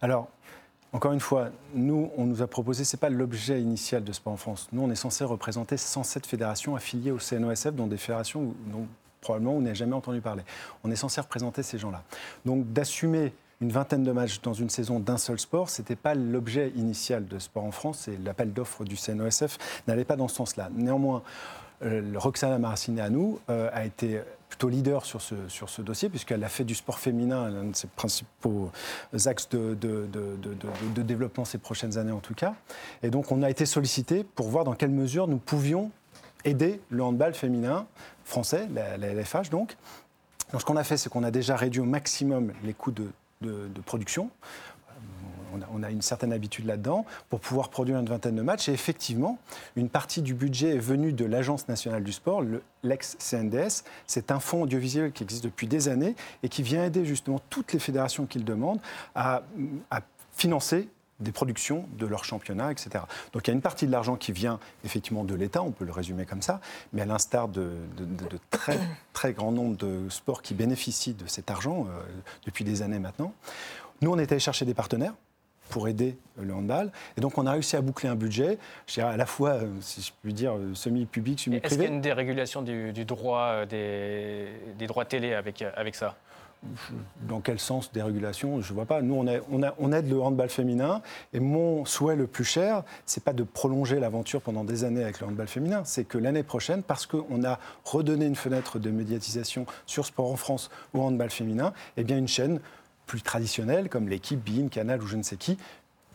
Alors, 0.02 0.28
encore 0.94 1.14
une 1.14 1.20
fois, 1.20 1.50
nous, 1.74 2.12
on 2.18 2.26
nous 2.26 2.42
a 2.42 2.48
proposé, 2.48 2.84
ce 2.84 2.96
n'est 2.96 3.00
pas 3.00 3.10
l'objet 3.10 3.62
initial 3.62 4.04
de 4.04 4.12
Sport 4.12 4.34
en 4.34 4.38
France. 4.38 4.68
Nous, 4.72 4.84
on 4.84 4.90
est 4.92 4.96
censé 4.96 5.24
représenter 5.24 5.78
107 5.78 6.26
fédérations 6.28 6.76
affiliées 6.76 7.12
au 7.12 7.20
CNOSF, 7.20 7.74
dont 7.74 7.88
des 7.88 7.98
fédérations 7.98 8.54
dont 8.68 8.88
probablement 9.22 9.54
on 9.54 9.62
n'a 9.62 9.74
jamais 9.74 9.94
entendu 9.94 10.20
parler. 10.20 10.44
On 10.84 10.92
est 10.92 10.96
censé 10.96 11.22
représenter 11.22 11.64
ces 11.64 11.78
gens-là. 11.78 12.04
Donc 12.44 12.74
d'assumer 12.74 13.34
une 13.62 13.72
vingtaine 13.72 14.04
de 14.04 14.12
matchs 14.12 14.42
dans 14.42 14.54
une 14.54 14.70
saison 14.70 15.00
d'un 15.00 15.18
seul 15.18 15.40
sport, 15.40 15.70
ce 15.70 15.82
n'était 15.82 15.96
pas 15.96 16.16
l'objet 16.16 16.72
initial 16.76 17.28
de 17.28 17.40
Sport 17.40 17.64
en 17.64 17.72
France 17.72 18.08
et 18.08 18.18
l'appel 18.24 18.52
d'offres 18.54 18.84
du 18.84 18.98
CNOSF 18.98 19.58
n'allait 19.88 20.06
pas 20.06 20.16
dans 20.16 20.28
ce 20.28 20.36
sens-là. 20.36 20.70
Néanmoins, 20.74 21.22
euh, 21.84 22.14
Roxana 22.16 22.58
Maraciné 22.60 23.02
à 23.02 23.10
nous 23.10 23.40
euh, 23.50 23.70
a 23.74 23.86
été 23.86 24.22
plutôt 24.50 24.68
leader 24.68 25.06
sur 25.06 25.22
ce, 25.22 25.36
sur 25.48 25.70
ce 25.70 25.82
dossier, 25.82 26.10
puisqu'elle 26.10 26.44
a 26.44 26.50
fait 26.50 26.66
du 26.66 26.76
sport 26.76 27.00
féminin 27.00 27.50
l'un 27.50 27.64
de 27.64 27.76
ses 27.76 27.88
principaux 27.88 28.70
axes 29.26 29.48
de, 29.50 29.76
de, 29.76 30.08
de, 30.12 31.02
développement 31.02 31.46
ces 31.46 31.58
prochaines 31.58 31.98
années 31.98 32.12
en 32.12 32.20
tout 32.20 32.34
cas. 32.34 32.54
Et 33.02 33.10
donc 33.10 33.32
on 33.32 33.42
a 33.44 33.50
été 33.50 33.66
sollicité 33.66 34.24
pour 34.24 34.50
voir 34.50 34.66
dans 34.66 34.74
quelle 34.74 34.92
mesure 34.92 35.28
nous 35.28 35.38
pouvions 35.38 35.90
aider 36.44 36.82
le 36.90 37.04
handball 37.04 37.34
féminin 37.34 37.88
français, 38.26 38.68
la, 38.74 38.98
LFH. 38.98 39.50
Donc 39.50 39.78
ce 40.58 40.66
qu'on 40.66 40.76
a 40.76 40.84
fait, 40.84 40.98
c'est 40.98 41.10
qu'on 41.10 41.24
a 41.24 41.32
déjà 41.32 41.56
réduit 41.56 41.80
au 41.80 41.86
maximum 41.86 42.52
les 42.64 42.74
coûts 42.74 42.92
de 42.92 43.08
de, 43.42 43.82
production. 43.86 44.30
On 45.74 45.84
a, 45.84 45.92
une 45.92 46.02
certaine 46.02 46.32
habitude 46.32 46.66
là-dedans 46.66 47.06
pour 47.30 47.42
pouvoir 47.42 47.70
produire 47.70 48.00
une 48.00 48.08
vingtaine 48.08 48.36
de 48.36 48.42
matchs. 48.42 48.70
Et 48.70 48.74
effectivement, 48.74 49.38
une 49.76 49.90
partie 49.90 50.22
du 50.22 50.34
budget 50.34 50.76
est 50.76 50.80
venue 50.80 51.12
de 51.12 51.26
l'Agence 51.26 51.68
nationale 51.68 52.04
du 52.04 52.14
sport, 52.14 52.42
l'ex-CNDS. 52.84 53.84
C'est 54.08 54.32
un 54.32 54.40
fonds 54.40 54.62
audiovisuel 54.62 55.12
qui 55.12 55.24
existe 55.24 55.44
depuis 55.44 55.68
des 55.68 55.90
années 55.90 56.16
et 56.44 56.50
qui 56.50 56.64
vient 56.64 56.86
aider 56.86 57.04
justement 57.04 57.42
toutes 57.50 57.74
les 57.74 57.80
fédérations 57.80 58.26
qui 58.26 58.38
le 58.40 58.46
demandent 58.46 58.80
à, 59.14 59.44
financer 60.34 60.88
des 61.22 61.32
productions 61.32 61.86
de 61.98 62.06
leur 62.06 62.26
championnat, 62.26 62.72
etc. 62.72 63.06
Donc 63.34 63.48
il 63.48 63.52
y 63.52 63.52
a 63.52 63.54
une 63.54 63.62
partie 63.62 63.86
de 63.86 63.92
l'argent 63.92 64.16
qui 64.16 64.32
vient 64.32 64.60
effectivement 64.84 65.24
de 65.24 65.36
l'État, 65.36 65.62
on 65.62 65.72
peut 65.72 65.86
le 65.86 65.92
résumer 65.92 66.26
comme 66.26 66.42
ça, 66.42 66.60
mais 66.94 67.02
à 67.02 67.06
l'instar 67.06 67.48
de, 67.48 67.72
de, 67.98 68.40
très, 68.50 68.80
très 69.14 69.34
grand 69.34 69.52
nombre 69.52 69.78
de 69.78 70.10
sports 70.10 70.42
qui 70.42 70.54
bénéficient 70.54 71.14
de 71.14 71.28
cet 71.28 71.52
argent 71.52 71.88
euh, 71.90 72.02
depuis 72.46 72.64
des 72.64 72.82
années 72.82 73.00
maintenant, 73.00 73.34
nous 74.02 74.12
on 74.12 74.18
est 74.18 74.32
allé 74.32 74.40
chercher 74.40 74.66
des 74.66 74.74
partenaires 74.74 75.14
pour 75.70 75.88
aider 75.88 76.18
le 76.38 76.54
handball. 76.54 76.92
Et 77.18 77.22
donc, 77.22 77.38
on 77.38 77.48
a 77.48 77.54
réussi 77.54 77.78
à 77.78 77.82
boucler 77.82 78.10
un 78.10 78.16
budget, 78.16 78.58
je 78.88 78.96
dirais 78.96 79.14
à 79.14 79.16
la 79.16 79.26
fois, 79.26 79.52
euh, 79.52 79.70
si 79.80 80.02
je 80.02 80.12
puis 80.22 80.34
dire, 80.34 80.58
euh, 80.58 80.76
semi-public, 80.76 81.40
semi-privé. 81.40 81.66
Est-ce 81.66 81.76
qu'il 81.76 81.90
y 81.90 81.92
a 81.92 81.96
une 81.96 82.02
dérégulation 82.02 82.62
du, 82.62 83.06
droit, 83.06 83.66
des, 83.66 84.50
des, 84.78 84.88
droits 84.88 85.06
télé 85.06 85.34
avec, 85.34 85.62
avec 85.62 85.96
ça? 85.96 86.18
Dans 87.28 87.42
quel 87.42 87.60
sens 87.60 87.92
des 87.92 88.02
régulations 88.02 88.62
Je 88.62 88.70
ne 88.70 88.76
vois 88.76 88.86
pas. 88.86 89.02
Nous, 89.02 89.16
on, 89.16 89.62
on, 89.80 89.92
aide 89.92 90.10
le 90.10 90.22
handball 90.22 90.50
féminin. 90.50 91.02
Et 91.34 91.40
mon 91.40 91.86
souhait 91.86 92.16
le 92.16 92.28
plus 92.28 92.44
cher, 92.44 92.84
c'est 93.06 93.24
pas 93.24 93.34
de 93.34 93.44
prolonger 93.44 94.00
l'aventure 94.00 94.42
pendant 94.42 94.64
des 94.64 94.84
années 94.84 95.04
avec 95.04 95.20
le 95.20 95.28
handball 95.28 95.48
féminin. 95.48 95.82
C'est 95.86 96.04
que 96.04 96.18
l'année 96.18 96.44
prochaine, 96.44 96.84
parce 96.84 97.06
qu'on 97.06 97.44
a 97.44 97.60
redonné 97.84 98.26
une 98.26 98.36
fenêtre 98.36 98.80
de 98.80 98.92
médiatisation 98.92 99.66
sur 99.86 100.06
Sport 100.06 100.32
en 100.32 100.38
France 100.38 100.70
au 100.94 101.02
handball 101.02 101.32
féminin, 101.32 101.74
eh 101.98 102.04
bien, 102.04 102.18
une 102.18 102.28
chaîne 102.28 102.60
plus 103.08 103.22
traditionnelle, 103.22 103.90
comme 103.90 104.08
l'équipe, 104.08 104.40
BIM, 104.40 104.70
Canal 104.70 105.02
ou 105.02 105.08
je 105.08 105.18
ne 105.18 105.24
sais 105.24 105.38
qui, 105.38 105.58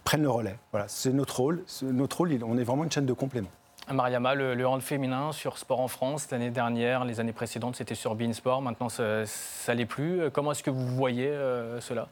prennent 0.05 0.23
le 0.23 0.31
relais. 0.31 0.57
Voilà, 0.71 0.87
c'est 0.88 1.12
notre 1.12 1.41
rôle. 1.41 1.65
Notre 1.83 2.19
rôle, 2.19 2.38
on 2.45 2.57
est 2.57 2.65
vraiment 2.65 2.85
une 2.85 2.93
chaîne 2.93 3.07
de 3.07 3.12
complément. 3.12 3.50
Mariama, 3.93 4.35
le, 4.35 4.55
le, 4.55 4.81
féminin 4.81 5.31
sur 5.33 5.59
Sport 5.59 5.81
en 5.81 5.88
France, 5.88 6.28
l'année 6.31 6.50
dernière, 6.50 7.05
les 7.05 7.21
années 7.21 7.33
précédentes, 7.33 7.76
c'était 7.76 7.95
sur 7.95 8.14
Bein 8.16 8.33
Sport. 8.33 8.61
Maintenant, 8.61 8.88
ça, 8.88 9.75
l'est 9.75 9.87
plus. 9.87 10.31
Comment 10.33 10.52
est-ce 10.52 10.62
que 10.62 10.71
vous 10.71 10.87
voyez 10.87 11.28
euh, 11.28 11.81
cela? 11.81 12.09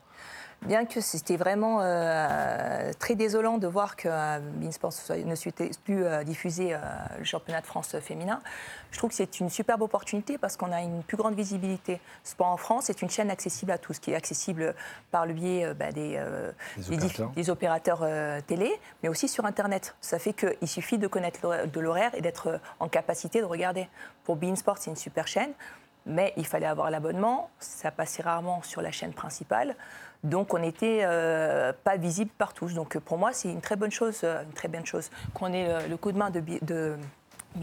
Bien 0.64 0.86
que 0.86 1.00
c'était 1.00 1.36
vraiment 1.36 1.80
euh, 1.80 2.92
très 2.98 3.14
désolant 3.14 3.58
de 3.58 3.66
voir 3.66 3.96
que 3.96 4.08
euh, 4.10 4.38
Beansport 4.56 4.92
ne 5.24 5.34
soit 5.34 5.62
plus 5.84 6.04
euh, 6.04 6.24
diffusé 6.24 6.76
le 7.18 7.24
championnat 7.24 7.60
de 7.60 7.66
France 7.66 7.96
féminin, 8.00 8.40
je 8.90 8.98
trouve 8.98 9.10
que 9.10 9.16
c'est 9.16 9.40
une 9.40 9.50
superbe 9.50 9.82
opportunité 9.82 10.38
parce 10.38 10.56
qu'on 10.56 10.72
a 10.72 10.80
une 10.80 11.02
plus 11.02 11.16
grande 11.16 11.34
visibilité. 11.34 12.00
Sport 12.22 12.48
en 12.48 12.56
France 12.56 12.90
est 12.90 13.02
une 13.02 13.10
chaîne 13.10 13.30
accessible 13.30 13.72
à 13.72 13.78
tous, 13.78 13.98
qui 13.98 14.12
est 14.12 14.14
accessible 14.14 14.74
par 15.10 15.26
le 15.26 15.32
biais 15.34 15.74
bah, 15.74 15.90
des, 15.92 16.22
des, 17.36 17.50
opérateurs, 17.50 18.06
télé, 18.46 18.72
mais 19.02 19.08
aussi 19.08 19.28
sur 19.28 19.44
Internet. 19.44 19.96
Ça 20.00 20.18
fait 20.18 20.32
qu'il 20.32 20.68
suffit 20.68 20.98
de 20.98 21.08
connaître 21.08 21.66
de 21.66 21.80
l'horaire 21.80 22.14
et 22.14 22.20
d'être 22.20 22.60
en 22.78 22.88
capacité 22.88 23.40
de 23.40 23.46
regarder. 23.46 23.88
Pour 24.24 24.36
Beansport, 24.36 24.78
c'est 24.78 24.90
une 24.90 24.96
super 24.96 25.26
chaîne, 25.26 25.52
mais 26.06 26.32
il 26.36 26.46
fallait 26.46 26.66
avoir 26.66 26.90
l'abonnement. 26.90 27.50
Ça 27.58 27.90
passait 27.90 28.22
rarement 28.22 28.62
sur 28.62 28.82
la 28.82 28.90
chaîne 28.90 29.12
principale. 29.12 29.74
Donc 30.24 30.54
on 30.54 30.58
n'était 30.58 31.00
euh, 31.02 31.72
pas 31.84 31.96
visible 31.96 32.30
partout. 32.36 32.68
Donc 32.70 32.98
pour 32.98 33.18
moi, 33.18 33.32
c'est 33.32 33.50
une 33.50 33.60
très 33.60 33.76
bonne 33.76 33.90
chose, 33.90 34.20
euh, 34.24 34.42
une 34.42 34.52
très 34.52 34.68
bonne 34.68 34.86
chose 34.86 35.10
qu'on 35.34 35.52
ait 35.52 35.68
euh, 35.68 35.86
le 35.86 35.96
coup 35.96 36.12
de 36.12 36.18
main 36.18 36.30
de, 36.30 36.40
de 36.62 36.96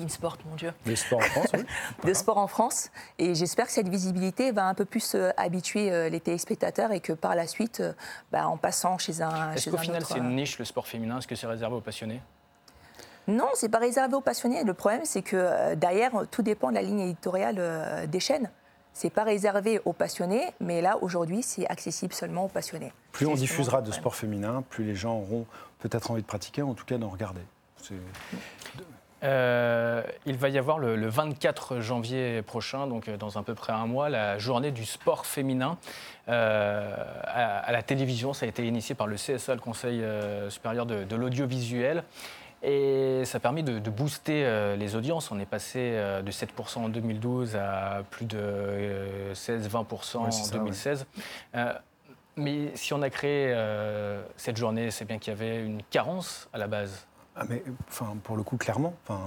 Sport, 0.08 0.38
mon 0.46 0.56
Dieu. 0.56 0.72
De 0.86 0.96
sport 0.96 1.20
en 1.20 1.24
France, 1.24 1.48
oui. 1.54 1.66
de 2.06 2.14
sport 2.14 2.38
en 2.38 2.48
France. 2.48 2.92
Et 3.18 3.36
j'espère 3.36 3.66
que 3.66 3.74
cette 3.74 3.90
visibilité 3.90 4.52
va 4.52 4.66
un 4.66 4.74
peu 4.74 4.86
plus 4.86 5.18
habituer 5.36 6.10
les 6.10 6.22
téléspectateurs 6.22 6.94
et 6.94 7.02
que 7.02 7.12
par 7.12 7.36
la 7.36 7.46
suite, 7.46 7.84
bah, 8.32 8.48
en 8.48 8.56
passant 8.56 8.98
chez 8.98 9.22
un. 9.22 9.52
Est-ce 9.52 9.70
qu'au 9.70 9.78
final, 9.78 10.06
c'est 10.06 10.20
une 10.20 10.34
niche, 10.34 10.58
le 10.60 10.64
sport 10.64 10.88
féminin? 10.88 11.18
Est-ce 11.18 11.28
que 11.28 11.36
c'est 11.36 11.48
réservé 11.48 11.76
aux 11.76 11.82
passionnés? 11.82 12.22
Non, 13.32 13.48
c'est 13.54 13.70
pas 13.70 13.80
réservé 13.80 14.16
aux 14.16 14.22
passionnés. 14.22 14.64
Le 14.64 14.74
problème, 14.74 15.02
c'est 15.06 15.22
que 15.22 15.76
derrière, 15.76 16.12
tout 16.30 16.42
dépend 16.42 16.70
de 16.70 16.76
la 16.76 16.82
ligne 16.82 17.00
éditoriale 17.02 18.08
des 18.08 18.20
chaînes. 18.20 18.50
C'est 18.94 19.10
pas 19.10 19.24
réservé 19.24 19.80
aux 19.86 19.94
passionnés, 19.94 20.52
mais 20.60 20.82
là, 20.82 20.98
aujourd'hui, 21.02 21.44
c'est 21.44 21.66
accessible 21.68 22.14
seulement 22.14 22.46
aux 22.46 22.50
passionnés. 22.50 22.92
Plus 23.14 23.26
on 23.26 23.36
diffusera 23.36 23.82
de 23.82 23.92
sport 23.92 24.16
féminin, 24.16 24.64
plus 24.70 24.84
les 24.84 24.96
gens 24.96 25.16
auront 25.16 25.46
peut-être 25.80 26.12
envie 26.12 26.22
de 26.22 26.28
pratiquer, 26.28 26.62
en 26.62 26.74
tout 26.74 26.86
cas 26.86 26.98
d'en 26.98 27.10
regarder. 27.10 27.42
Euh, 29.24 30.02
il 30.26 30.36
va 30.36 30.50
y 30.50 30.58
avoir 30.58 30.80
le, 30.80 31.08
24 31.08 31.80
janvier 31.80 32.42
prochain, 32.42 32.88
donc 32.88 33.08
euh, 33.08 33.18
dans 33.18 33.38
à 33.38 33.44
peu 33.44 33.54
près 33.54 33.72
un 33.72 33.86
mois, 33.86 34.10
la 34.10 34.40
journée 34.40 34.72
du 34.72 34.84
sport 34.84 35.28
féminin 35.28 35.78
euh, 36.28 36.96
à, 37.24 37.72
la 37.72 37.84
télévision. 37.84 38.34
Ça 38.34 38.46
a 38.46 38.50
été 38.50 38.66
initié 38.66 38.96
par 38.96 39.08
le 39.08 39.16
CSA, 39.16 39.54
le 39.54 39.62
Conseil 39.62 40.04
supérieur 40.50 40.86
de 40.86 41.16
l'audiovisuel. 41.16 42.04
Et 42.64 43.24
ça 43.26 43.38
a 43.38 43.40
permis 43.40 43.64
de, 43.64 43.90
booster 43.90 44.46
euh, 44.46 44.76
les 44.76 44.96
audiences. 44.96 45.32
On 45.32 45.40
est 45.40 45.46
passé 45.46 45.80
euh, 45.80 46.22
de 46.22 46.32
7% 46.32 46.78
en 46.80 46.90
2012 46.90 47.56
à 47.56 48.04
plus 48.10 48.26
de 48.26 49.32
16-20% 49.34 50.16
euh, 50.16 50.20
en 50.20 50.64
2016. 50.64 51.06
mais 52.38 52.72
si 52.76 52.94
on 52.94 53.02
a 53.02 53.10
créé 53.10 53.56
cette 54.38 54.58
journée, 54.58 54.92
c'est 54.92 55.06
bien 55.06 55.18
qu'il 55.18 55.34
y 55.34 55.36
avait 55.36 55.64
une 55.66 55.82
carence 55.90 56.50
à 56.54 56.58
la 56.58 56.68
base. 56.68 57.08
Ah 57.34 57.44
mais, 57.48 57.64
enfin, 57.88 58.18
pour 58.24 58.36
le 58.36 58.44
coup, 58.44 58.58
clairement, 58.58 58.94
enfin, 59.08 59.22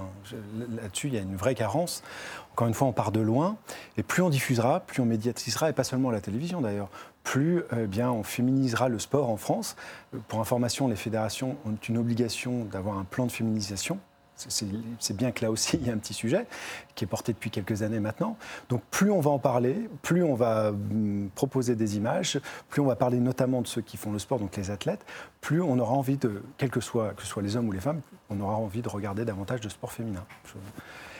là-dessus, 0.69 1.07
il 1.07 1.15
y 1.15 1.17
a 1.17 1.21
une 1.21 1.35
vraie 1.35 1.55
carence. 1.55 2.03
Encore 2.51 2.67
une 2.67 2.75
fois, 2.75 2.87
on 2.87 2.93
part 2.93 3.11
de 3.11 3.19
loin, 3.19 3.57
et 3.97 4.03
plus 4.03 4.21
on 4.21 4.29
diffusera, 4.29 4.81
plus 4.81 5.01
on 5.01 5.05
médiatisera, 5.05 5.71
et 5.71 5.73
pas 5.73 5.83
seulement 5.83 6.09
à 6.09 6.11
la 6.11 6.21
télévision 6.21 6.61
d'ailleurs, 6.61 6.89
plus 7.25 7.63
eh 7.75 7.87
bien, 7.87 8.09
on 8.11 8.23
féminisera 8.23 8.87
le 8.87 8.99
sport 8.99 9.29
en 9.29 9.35
France. 9.35 9.75
Pour 10.29 10.39
information, 10.39 10.87
les 10.87 10.95
fédérations 10.95 11.57
ont 11.65 11.75
une 11.89 11.97
obligation 11.97 12.63
d'avoir 12.65 12.97
un 12.97 13.03
plan 13.03 13.25
de 13.25 13.31
féminisation. 13.31 13.99
C'est 14.35 15.15
bien 15.15 15.31
que 15.31 15.43
là 15.43 15.51
aussi, 15.51 15.77
il 15.81 15.87
y 15.87 15.89
a 15.89 15.93
un 15.93 15.97
petit 15.97 16.13
sujet 16.13 16.45
qui 16.93 17.03
est 17.03 17.07
porté 17.07 17.33
depuis 17.33 17.49
quelques 17.49 17.81
années 17.81 17.99
maintenant. 17.99 18.37
Donc 18.69 18.81
plus 18.91 19.11
on 19.11 19.21
va 19.21 19.31
en 19.31 19.39
parler, 19.39 19.89
plus 20.01 20.23
on 20.23 20.35
va 20.35 20.69
hum, 20.69 21.29
proposer 21.35 21.75
des 21.75 21.97
images, 21.97 22.39
plus 22.69 22.81
on 22.81 22.85
va 22.85 22.95
parler 22.95 23.19
notamment 23.19 23.61
de 23.61 23.67
ceux 23.67 23.81
qui 23.81 23.97
font 23.97 24.11
le 24.11 24.19
sport, 24.19 24.39
donc 24.39 24.55
les 24.55 24.69
athlètes, 24.71 25.05
plus 25.41 25.61
on 25.61 25.79
aura 25.79 25.93
envie 25.93 26.17
de, 26.17 26.43
que 26.57 26.79
soit, 26.79 27.13
que 27.13 27.39
les 27.39 27.55
hommes 27.55 27.69
ou 27.69 27.71
les 27.71 27.79
femmes, 27.79 28.01
on 28.29 28.39
aura 28.39 28.55
envie 28.55 28.81
de 28.81 28.89
regarder 28.89 29.25
davantage 29.25 29.61
de 29.61 29.69
sport 29.69 29.91
féminin. 29.91 30.25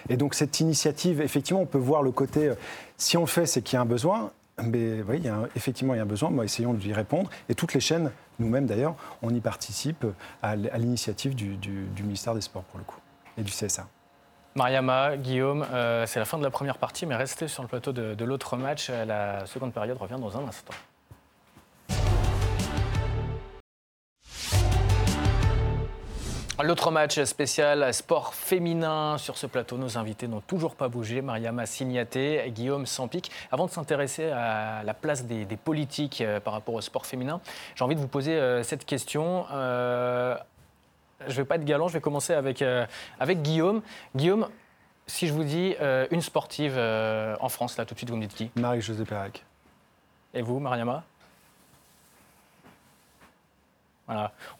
Et 0.10 0.18
donc 0.18 0.36
cette 0.36 0.60
initiative, 0.60 1.22
effectivement, 1.22 1.62
on 1.62 1.66
peut 1.66 1.80
voir 1.80 2.04
le 2.04 2.12
côté, 2.12 2.50
euh, 2.50 2.56
si 2.98 3.18
on 3.18 3.22
le 3.22 3.28
fait, 3.28 3.48
c'est 3.48 3.62
qu'il 3.62 3.76
y 3.76 3.78
a 3.78 3.82
un 3.82 3.86
besoin, 3.86 4.32
mais 4.64 5.02
oui, 5.02 5.18
il 5.18 5.26
y 5.26 5.30
a 5.30 5.48
effectivement, 5.56 5.94
il 5.94 5.98
y 5.98 6.00
a 6.00 6.04
un 6.04 6.08
besoin. 6.08 6.30
Moi, 6.30 6.46
essayons 6.46 6.74
de 6.74 6.82
lui 6.82 6.94
répondre. 6.94 7.30
Et 7.50 7.56
toutes 7.56 7.74
les 7.74 7.80
chaînes, 7.80 8.12
nous-mêmes 8.40 8.66
d'ailleurs, 8.66 8.96
on 9.22 9.34
y 9.34 9.42
participe 9.42 10.06
à 10.42 10.56
l'initiative 10.56 11.36
du, 11.36 12.04
ministère 12.04 12.34
des 12.34 12.42
Sports, 12.42 12.64
pour 12.64 12.80
le 12.80 12.86
coup, 12.86 13.00
et 13.38 13.44
du 13.44 13.52
CSA. 13.52 13.88
Mariama, 14.56 15.18
Guillaume, 15.18 15.66
euh, 15.74 16.06
c'est 16.06 16.20
la 16.20 16.26
fin 16.26 16.38
de 16.38 16.44
la 16.44 16.50
première 16.50 16.78
partie, 16.78 17.06
mais 17.06 17.16
restez 17.16 17.50
sur 17.50 17.62
le 17.62 17.68
plateau 17.68 17.92
de 17.92 18.26
l'autre 18.26 18.56
match. 18.56 18.90
La 18.90 19.46
seconde 19.46 19.74
période 19.74 19.98
revient 19.98 20.18
dans 20.20 20.38
un 20.38 20.48
instant. 20.48 20.74
L'autre 26.64 26.90
match 26.90 27.22
spécial, 27.24 27.94
sport 27.94 28.34
féminin. 28.34 29.18
Sur 29.18 29.38
ce 29.38 29.46
plateau, 29.46 29.78
nos 29.78 29.98
invités 29.98 30.28
n'ont 30.30 30.40
toujours 30.40 30.76
pas 30.76 30.88
bougé. 30.88 31.22
Mariama 31.22 31.66
Signaté, 31.66 32.46
Guillaume 32.48 32.86
Sampic. 32.86 33.30
Avant 33.52 33.66
de 33.66 33.72
s'intéresser 33.72 34.32
à 34.32 34.82
la 34.84 34.94
place 34.94 35.26
des, 35.26 35.46
politiques 35.58 36.22
euh, 36.22 36.40
par 36.40 36.54
rapport 36.54 36.76
au 36.76 36.82
sport 36.82 37.06
féminin, 37.06 37.42
j'ai 37.76 37.84
envie 37.84 37.96
de 37.96 38.00
vous 38.00 38.08
poser 38.08 38.32
euh, 38.32 38.64
cette 38.64 38.86
question. 38.86 39.46
Euh, 39.52 40.38
je 41.28 41.32
ne 41.32 41.36
vais 41.36 41.46
pas 41.46 41.56
être 41.56 41.66
galant, 41.66 41.90
je 41.90 41.94
vais 41.94 42.02
commencer 42.02 42.34
avec, 42.34 42.64
avec 43.20 43.42
Guillaume. 43.42 43.82
Guillaume, 44.16 44.48
si 45.08 45.28
je 45.28 45.34
vous 45.34 45.44
dis 45.44 45.76
une 46.12 46.22
sportive 46.22 46.78
en 46.78 47.50
France, 47.50 47.78
là 47.78 47.86
tout 47.86 47.94
de 47.94 48.00
suite, 48.00 48.10
vous 48.10 48.18
me 48.18 48.22
dites 48.22 48.36
qui? 48.36 48.52
Marie-Josée 48.56 49.06
Pérec. 49.06 49.44
Et 50.34 50.42
vous, 50.42 50.60
Mariama 50.60 51.04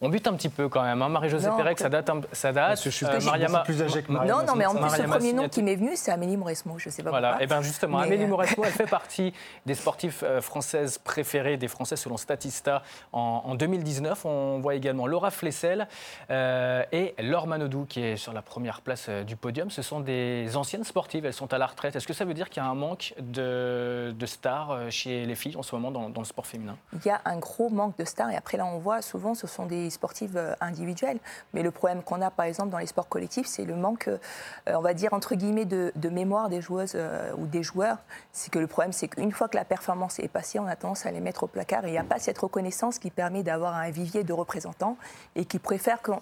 on 0.00 0.08
bute 0.08 0.26
un 0.26 0.34
petit 0.34 0.48
peu 0.48 0.68
quand 0.68 0.82
même. 0.82 1.00
Hein. 1.02 1.08
Marie-Josée 1.08 1.50
Pérec, 1.56 1.78
ça 1.78 1.88
date. 1.88 2.10
Ça 2.32 2.52
date. 2.52 2.82
Je 2.82 2.90
suis 2.90 3.06
euh, 3.06 3.20
Mariama... 3.20 3.60
plus 3.60 3.80
âgée 3.80 4.02
que 4.02 4.10
Mariama. 4.10 4.40
Non, 4.40 4.46
non, 4.46 4.56
mais 4.56 4.66
en 4.66 4.74
plus, 4.74 4.98
le 4.98 5.08
premier 5.08 5.32
nom 5.32 5.48
qui 5.48 5.62
m'est 5.62 5.76
venu, 5.76 5.92
c'est 5.94 6.10
Amélie 6.10 6.36
Mauresmo. 6.36 6.78
Je 6.78 6.90
sais 6.90 7.02
pas 7.02 7.10
voilà. 7.10 7.28
pourquoi. 7.28 7.42
Et 7.42 7.44
eh 7.44 7.46
bien 7.46 7.62
justement, 7.62 7.98
Amélie 7.98 8.24
euh, 8.24 8.28
Mauresmo, 8.28 8.64
elle 8.66 8.72
fait 8.72 8.86
partie 8.86 9.32
des 9.64 9.74
sportifs 9.74 10.22
euh, 10.24 10.40
françaises 10.40 10.98
préférées 10.98 11.56
des 11.56 11.68
Français 11.68 11.96
selon 11.96 12.16
Statista 12.16 12.82
en, 13.12 13.54
2019. 13.54 14.24
On 14.24 14.58
voit 14.58 14.74
également 14.74 15.06
Laura 15.06 15.30
Flessel 15.30 15.86
et 16.28 17.14
Laure 17.18 17.46
Manodou 17.46 17.84
qui 17.84 18.02
est 18.02 18.16
sur 18.16 18.32
la 18.32 18.42
première 18.42 18.80
place 18.80 19.08
du 19.08 19.36
podium. 19.36 19.70
Ce 19.70 19.82
sont 19.82 20.00
des 20.00 20.56
anciennes 20.56 20.84
sportives. 20.84 21.24
Elles 21.24 21.32
sont 21.32 21.52
à 21.52 21.58
la 21.58 21.66
retraite. 21.66 21.94
Est-ce 21.96 22.06
que 22.06 22.12
ça 22.12 22.24
veut 22.24 22.34
dire 22.34 22.50
qu'il 22.50 22.62
y 22.62 22.66
a 22.66 22.68
un 22.68 22.74
manque 22.74 23.14
de, 23.18 24.14
stars 24.26 24.90
chez 24.90 25.24
les 25.24 25.34
filles 25.34 25.56
en 25.56 25.62
ce 25.62 25.74
moment 25.74 25.90
dans, 25.90 26.10
dans 26.10 26.20
le 26.20 26.26
sport 26.26 26.46
féminin? 26.46 26.76
Il 26.92 27.06
y 27.06 27.10
a 27.10 27.20
un 27.24 27.38
gros 27.38 27.70
manque 27.70 27.96
de 27.96 28.04
stars. 28.04 28.30
Et 28.30 28.36
après, 28.36 28.56
là, 28.56 28.66
on 28.66 28.78
voit 28.78 29.02
souvent 29.02 29.35
ce 29.36 29.46
sont 29.46 29.66
des 29.66 29.90
sportives 29.90 30.36
euh, 30.36 30.54
individuelles. 30.60 31.18
Mais 31.54 31.62
le 31.62 31.70
problème 31.70 32.02
qu'on 32.02 32.20
a, 32.20 32.30
par 32.30 32.46
exemple, 32.46 32.70
dans 32.70 32.78
les 32.78 32.86
sports 32.86 33.08
collectifs, 33.08 33.46
c'est 33.46 33.64
le 33.64 33.76
manque, 33.76 34.08
euh, 34.08 34.18
on 34.66 34.80
va 34.80 34.94
dire, 34.94 35.12
entre 35.12 35.34
guillemets, 35.34 35.64
de, 35.64 35.92
mémoire 36.08 36.48
des 36.48 36.60
joueuses 36.60 36.92
euh, 36.94 37.32
ou 37.36 37.46
des 37.46 37.62
joueurs. 37.62 37.98
C'est 38.32 38.50
que 38.50 38.58
le 38.58 38.66
problème, 38.66 38.92
c'est 38.92 39.08
qu'une 39.08 39.32
fois 39.32 39.48
que 39.48 39.56
la 39.56 39.64
performance 39.64 40.18
est 40.18 40.28
passée, 40.28 40.58
on 40.58 40.66
a 40.66 40.76
tendance 40.76 41.06
à 41.06 41.10
les 41.10 41.20
mettre 41.20 41.44
au 41.44 41.46
placard. 41.46 41.84
Et 41.84 41.88
il 41.88 41.92
n'y 41.92 41.98
a 41.98 42.04
pas 42.04 42.18
cette 42.18 42.38
reconnaissance 42.38 42.98
qui 42.98 43.10
permet 43.10 43.42
d'avoir 43.42 43.74
un 43.74 43.90
vivier 43.90 44.24
de 44.24 44.32
représentants 44.32 44.96
et 45.34 45.44
qui 45.44 45.58
préfère 45.58 46.02
que 46.02 46.12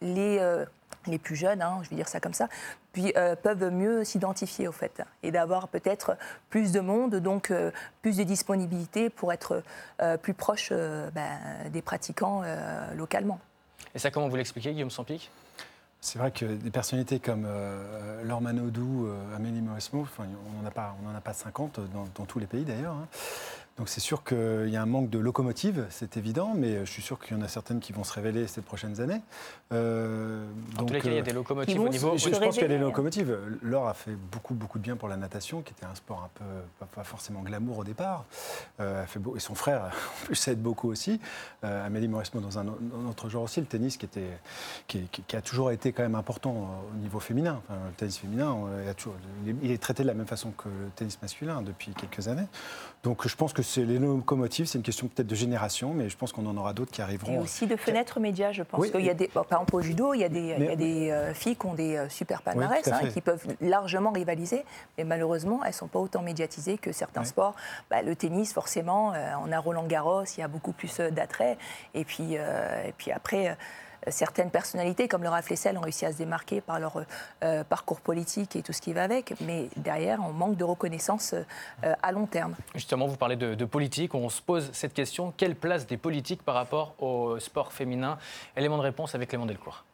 les 0.00 0.38
les 1.06 1.18
plus 1.18 1.36
jeunes, 1.36 1.62
hein, 1.62 1.80
je 1.82 1.90
vais 1.90 1.96
dire 1.96 2.08
ça 2.08 2.20
comme 2.20 2.34
ça, 2.34 2.48
puis 2.92 3.12
euh, 3.16 3.34
peuvent 3.36 3.70
mieux 3.70 4.04
s'identifier 4.04 4.68
au 4.68 4.72
fait 4.72 5.02
et 5.22 5.30
d'avoir 5.30 5.68
peut-être 5.68 6.16
plus 6.50 6.72
de 6.72 6.80
monde, 6.80 7.16
donc 7.16 7.50
euh, 7.50 7.70
plus 8.02 8.16
de 8.16 8.22
disponibilité 8.22 9.10
pour 9.10 9.32
être 9.32 9.62
euh, 10.00 10.16
plus 10.16 10.34
proche 10.34 10.72
ben, 10.72 11.38
des 11.70 11.82
pratiquants 11.82 12.42
localement. 12.96 13.40
Et 13.94 13.98
ça, 13.98 14.10
comment 14.10 14.28
vous 14.28 14.36
l'expliquez, 14.36 14.72
Guillaume 14.72 14.90
Sampic 14.90 15.30
c'est 16.04 16.18
vrai 16.18 16.32
que 16.32 16.44
des 16.44 16.72
personnalités 16.72 17.20
comme 17.20 17.44
euh, 17.46 18.24
Laure 18.24 18.40
Manodou, 18.40 19.08
Amélie 19.36 19.60
Mauresmo, 19.60 20.04
on 20.18 20.60
n'en 20.60 20.68
a, 20.68 20.70
pas, 20.72 20.96
a 21.16 21.20
pas 21.20 21.32
50 21.32 21.78
dans, 21.94 22.08
dans 22.16 22.24
tous 22.26 22.40
les 22.40 22.46
pays 22.46 22.64
d'ailleurs. 22.64 22.94
Hein. 22.94 23.06
Donc 23.78 23.88
c'est 23.88 24.00
sûr 24.00 24.22
qu'il 24.22 24.68
y 24.68 24.76
a 24.76 24.82
un 24.82 24.86
manque 24.86 25.08
de 25.08 25.18
locomotives, 25.18 25.86
c'est 25.88 26.18
évident, 26.18 26.52
mais 26.54 26.84
je 26.84 26.90
suis 26.90 27.00
sûr 27.00 27.18
qu'il 27.18 27.34
y 27.34 27.40
en 27.40 27.42
a 27.42 27.48
certaines 27.48 27.80
qui 27.80 27.94
vont 27.94 28.04
se 28.04 28.12
révéler 28.12 28.46
ces 28.46 28.60
prochaines 28.60 29.00
années. 29.00 29.22
Euh, 29.72 30.46
en 30.78 30.84
tous 30.84 30.92
les 30.92 31.00
cas, 31.00 31.08
il 31.08 31.14
y 31.14 31.18
a 31.18 31.22
des 31.22 31.30
euh, 31.30 31.34
locomotives 31.34 31.80
au 31.80 31.88
niveau. 31.88 32.12
Je, 32.18 32.28
je 32.28 32.38
pense 32.38 32.54
qu'il 32.54 32.62
y 32.62 32.66
a 32.66 32.68
des 32.68 32.78
locomotives. 32.78 33.34
Laure 33.62 33.88
a 33.88 33.94
fait 33.94 34.14
beaucoup, 34.30 34.52
beaucoup 34.52 34.78
de 34.78 34.82
bien 34.82 34.96
pour 34.96 35.08
la 35.08 35.16
natation, 35.16 35.62
qui 35.62 35.72
était 35.72 35.86
un 35.86 35.94
sport 35.94 36.22
un 36.22 36.30
peu 36.34 36.86
pas, 36.94 37.02
forcément 37.02 37.40
glamour 37.40 37.78
au 37.78 37.84
départ. 37.84 38.26
Euh, 38.80 39.06
fait 39.06 39.18
beau, 39.18 39.36
et 39.36 39.40
son 39.40 39.54
frère, 39.54 39.84
en 40.22 40.26
plus, 40.26 40.48
aide 40.48 40.60
beaucoup 40.60 40.90
aussi. 40.90 41.18
Euh, 41.64 41.86
Amélie 41.86 42.08
Mauresmo 42.08 42.42
dans 42.42 42.58
un, 42.58 42.66
autre 43.08 43.30
genre 43.30 43.44
aussi, 43.44 43.60
le 43.60 43.66
tennis 43.66 43.96
qui, 43.96 44.04
était, 44.04 44.38
qui, 44.86 45.36
a 45.36 45.40
toujours 45.40 45.70
été 45.70 45.92
quand 45.92 46.02
même 46.02 46.14
important 46.14 46.84
au 46.92 46.96
niveau 46.98 47.20
féminin. 47.20 47.62
le 47.70 47.92
tennis 47.96 48.18
féminin, 48.18 48.54
il 49.62 49.70
est 49.70 49.82
traité 49.82 50.02
de 50.02 50.08
la 50.08 50.14
même 50.14 50.26
façon 50.26 50.50
que 50.50 50.68
le 50.68 50.90
tennis 50.94 51.18
masculin 51.22 51.62
depuis 51.62 51.92
quelques 51.94 52.28
années. 52.28 52.46
Donc 53.02 53.26
je 53.26 53.34
pense 53.34 53.52
que 53.52 53.61
c'est 53.62 53.84
les 53.84 53.98
locomotives, 53.98 54.66
c'est 54.66 54.78
une 54.78 54.84
question 54.84 55.08
peut-être 55.08 55.26
de 55.26 55.34
génération, 55.34 55.92
mais 55.94 56.08
je 56.08 56.16
pense 56.16 56.32
qu'on 56.32 56.46
en 56.46 56.56
aura 56.56 56.72
d'autres 56.72 56.90
qui 56.90 57.02
arriveront. 57.02 57.34
Et 57.34 57.38
aussi 57.38 57.66
de 57.66 57.76
fenêtres 57.76 58.20
médias, 58.20 58.52
je 58.52 58.62
pense. 58.62 58.90
qu'il 58.90 59.04
y 59.04 59.10
a 59.10 59.14
des, 59.14 59.28
par 59.28 59.44
exemple 59.44 59.76
au 59.76 59.80
judo, 59.80 60.14
il 60.14 60.20
y 60.20 60.24
a 60.24 60.28
des, 60.28 60.56
il 60.58 60.64
y 60.64 60.68
a 60.68 60.76
des 60.76 61.10
euh, 61.10 61.34
filles 61.34 61.56
qui 61.56 61.66
ont 61.66 61.74
des 61.74 61.96
euh, 61.96 62.08
super 62.08 62.42
palmarès, 62.42 62.86
hein, 62.88 63.08
qui 63.12 63.20
peuvent 63.20 63.44
largement 63.60 64.12
rivaliser, 64.12 64.64
mais 64.98 65.04
malheureusement, 65.04 65.60
elles 65.64 65.70
ne 65.70 65.74
sont 65.74 65.88
pas 65.88 65.98
autant 65.98 66.22
médiatisées 66.22 66.78
que 66.78 66.92
certains 66.92 67.24
sports. 67.24 67.54
Bah, 67.90 68.02
le 68.02 68.14
tennis, 68.16 68.52
forcément, 68.52 69.12
euh, 69.14 69.32
on 69.44 69.52
a 69.52 69.58
Roland 69.58 69.86
Garros, 69.86 70.24
il 70.36 70.40
y 70.40 70.42
a 70.42 70.48
beaucoup 70.48 70.72
plus 70.72 71.00
d'attrait. 71.00 71.58
Et 71.94 72.04
puis, 72.04 72.34
et 72.34 72.92
puis 72.96 73.10
après 73.10 73.56
certaines 74.08 74.50
personnalités 74.50 75.08
comme 75.08 75.22
Laura 75.22 75.42
Flessel 75.42 75.76
ont 75.78 75.80
réussi 75.80 76.04
à 76.04 76.12
se 76.12 76.18
démarquer 76.18 76.60
par 76.60 76.80
leur 76.80 77.04
euh, 77.42 77.64
parcours 77.64 78.00
politique 78.00 78.56
et 78.56 78.62
tout 78.62 78.72
ce 78.72 78.80
qui 78.80 78.92
va 78.92 79.04
avec, 79.04 79.34
mais 79.40 79.68
derrière, 79.76 80.18
on 80.20 80.32
manque 80.32 80.56
de 80.56 80.64
reconnaissance 80.64 81.34
euh, 81.34 81.94
à 82.02 82.12
long 82.12 82.26
terme. 82.26 82.54
Justement, 82.74 83.06
vous 83.06 83.16
parlez 83.16 83.36
de, 83.36 83.64
politique, 83.64 84.14
on 84.14 84.28
se 84.28 84.42
pose 84.42 84.70
cette 84.72 84.92
question, 84.92 85.32
quelle 85.36 85.54
place 85.54 85.86
des 85.86 85.96
politiques 85.96 86.42
par 86.42 86.54
rapport 86.54 86.94
au 86.98 87.38
sport 87.38 87.72
féminin? 87.72 88.18
Élément 88.56 88.76
de 88.76 88.82
réponse 88.82 89.14
avec 89.14 89.28
Clément 89.28 89.46
Delcourt. 89.46 89.84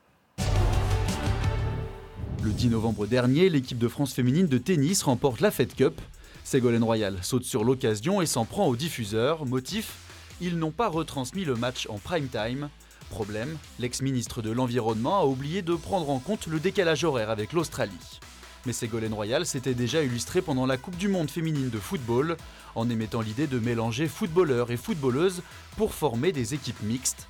Le 2.43 2.51
10 2.51 2.71
novembre 2.71 3.07
dernier, 3.07 3.49
l'équipe 3.49 3.79
de 3.79 3.89
France 3.89 4.15
féminine 4.15 4.47
de 4.47 4.59
tennis 4.59 5.03
remporte 5.03 5.41
la 5.41 5.51
Fed 5.51 5.75
Cup. 5.75 6.01
Ségolène 6.45 6.85
Royal 6.85 7.19
saute 7.23 7.45
sur 7.45 7.63
l'occasion 7.63 8.23
et 8.23 8.27
s'en 8.27 8.45
prend 8.45 8.67
aux 8.67 8.77
diffuseurs. 8.77 9.45
Motif 9.45 9.97
Ils 10.41 10.57
n'ont 10.57 10.71
pas 10.71 10.89
retransmis 10.89 11.45
le 11.45 11.57
match 11.57 11.87
en 11.91 11.99
prime 11.99 12.29
time. 12.29 12.71
Problème, 13.11 13.57
l'ex-ministre 13.79 14.43
de 14.43 14.51
l'Environnement 14.51 15.21
a 15.21 15.25
oublié 15.25 15.63
de 15.63 15.75
prendre 15.75 16.11
en 16.11 16.19
compte 16.19 16.47
le 16.47 16.61
décalage 16.61 17.05
horaire 17.05 17.31
avec 17.31 17.53
l'Australie. 17.53 18.21
Mais 18.67 18.73
Ségolène 18.73 19.15
Royal 19.15 19.47
s'était 19.47 19.75
déjà 19.75 20.03
illustré 20.03 20.43
pendant 20.43 20.67
la 20.67 20.77
Coupe 20.77 20.97
du 20.97 21.09
Monde 21.09 21.31
féminine 21.31 21.71
de 21.71 21.79
football, 21.79 22.37
en 22.75 22.91
émettant 22.91 23.21
l'idée 23.21 23.47
de 23.47 23.59
mélanger 23.59 24.09
footballeurs 24.09 24.71
et 24.71 24.77
footballeuses 24.77 25.43
pour 25.77 25.95
former 25.95 26.33
des 26.33 26.55
équipes 26.55 26.83
mixtes. 26.83 27.29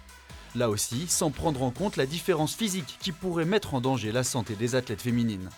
Là 0.54 0.68
aussi, 0.68 1.06
sans 1.08 1.30
prendre 1.30 1.62
en 1.62 1.70
compte 1.70 1.96
la 1.96 2.06
différence 2.06 2.54
physique 2.54 2.96
qui 3.00 3.12
pourrait 3.12 3.44
mettre 3.44 3.74
en 3.74 3.80
danger 3.80 4.10
la 4.12 4.24
santé 4.24 4.56
des 4.56 4.74
athlètes 4.74 5.02
féminines. 5.02 5.50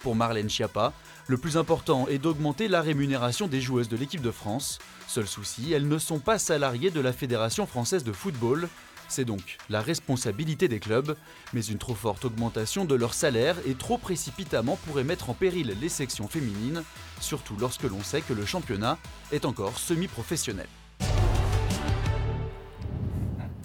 Pour 0.00 0.14
Marlène 0.14 0.48
Schiappa, 0.48 0.92
le 1.26 1.38
plus 1.38 1.56
important 1.56 2.06
est 2.06 2.18
d'augmenter 2.18 2.68
la 2.68 2.82
rémunération 2.82 3.48
des 3.48 3.60
joueuses 3.60 3.88
de 3.88 3.96
l'équipe 3.96 4.20
de 4.20 4.30
France. 4.30 4.78
Seul 5.08 5.26
souci, 5.26 5.72
elles 5.72 5.88
ne 5.88 5.98
sont 5.98 6.20
pas 6.20 6.38
salariées 6.38 6.90
de 6.90 7.00
la 7.00 7.12
Fédération 7.12 7.66
française 7.66 8.04
de 8.04 8.12
football, 8.12 8.68
c'est 9.08 9.24
donc 9.24 9.58
la 9.70 9.80
responsabilité 9.80 10.68
des 10.68 10.80
clubs, 10.80 11.16
mais 11.52 11.64
une 11.64 11.78
trop 11.78 11.94
forte 11.94 12.24
augmentation 12.24 12.84
de 12.84 12.94
leur 12.94 13.14
salaire 13.14 13.56
et 13.66 13.74
trop 13.74 13.98
précipitamment 13.98 14.76
pourrait 14.86 15.04
mettre 15.04 15.30
en 15.30 15.34
péril 15.34 15.76
les 15.80 15.88
sections 15.88 16.28
féminines, 16.28 16.82
surtout 17.20 17.56
lorsque 17.58 17.84
l'on 17.84 18.02
sait 18.02 18.22
que 18.22 18.32
le 18.32 18.46
championnat 18.46 18.98
est 19.32 19.44
encore 19.44 19.78
semi-professionnel. 19.78 20.68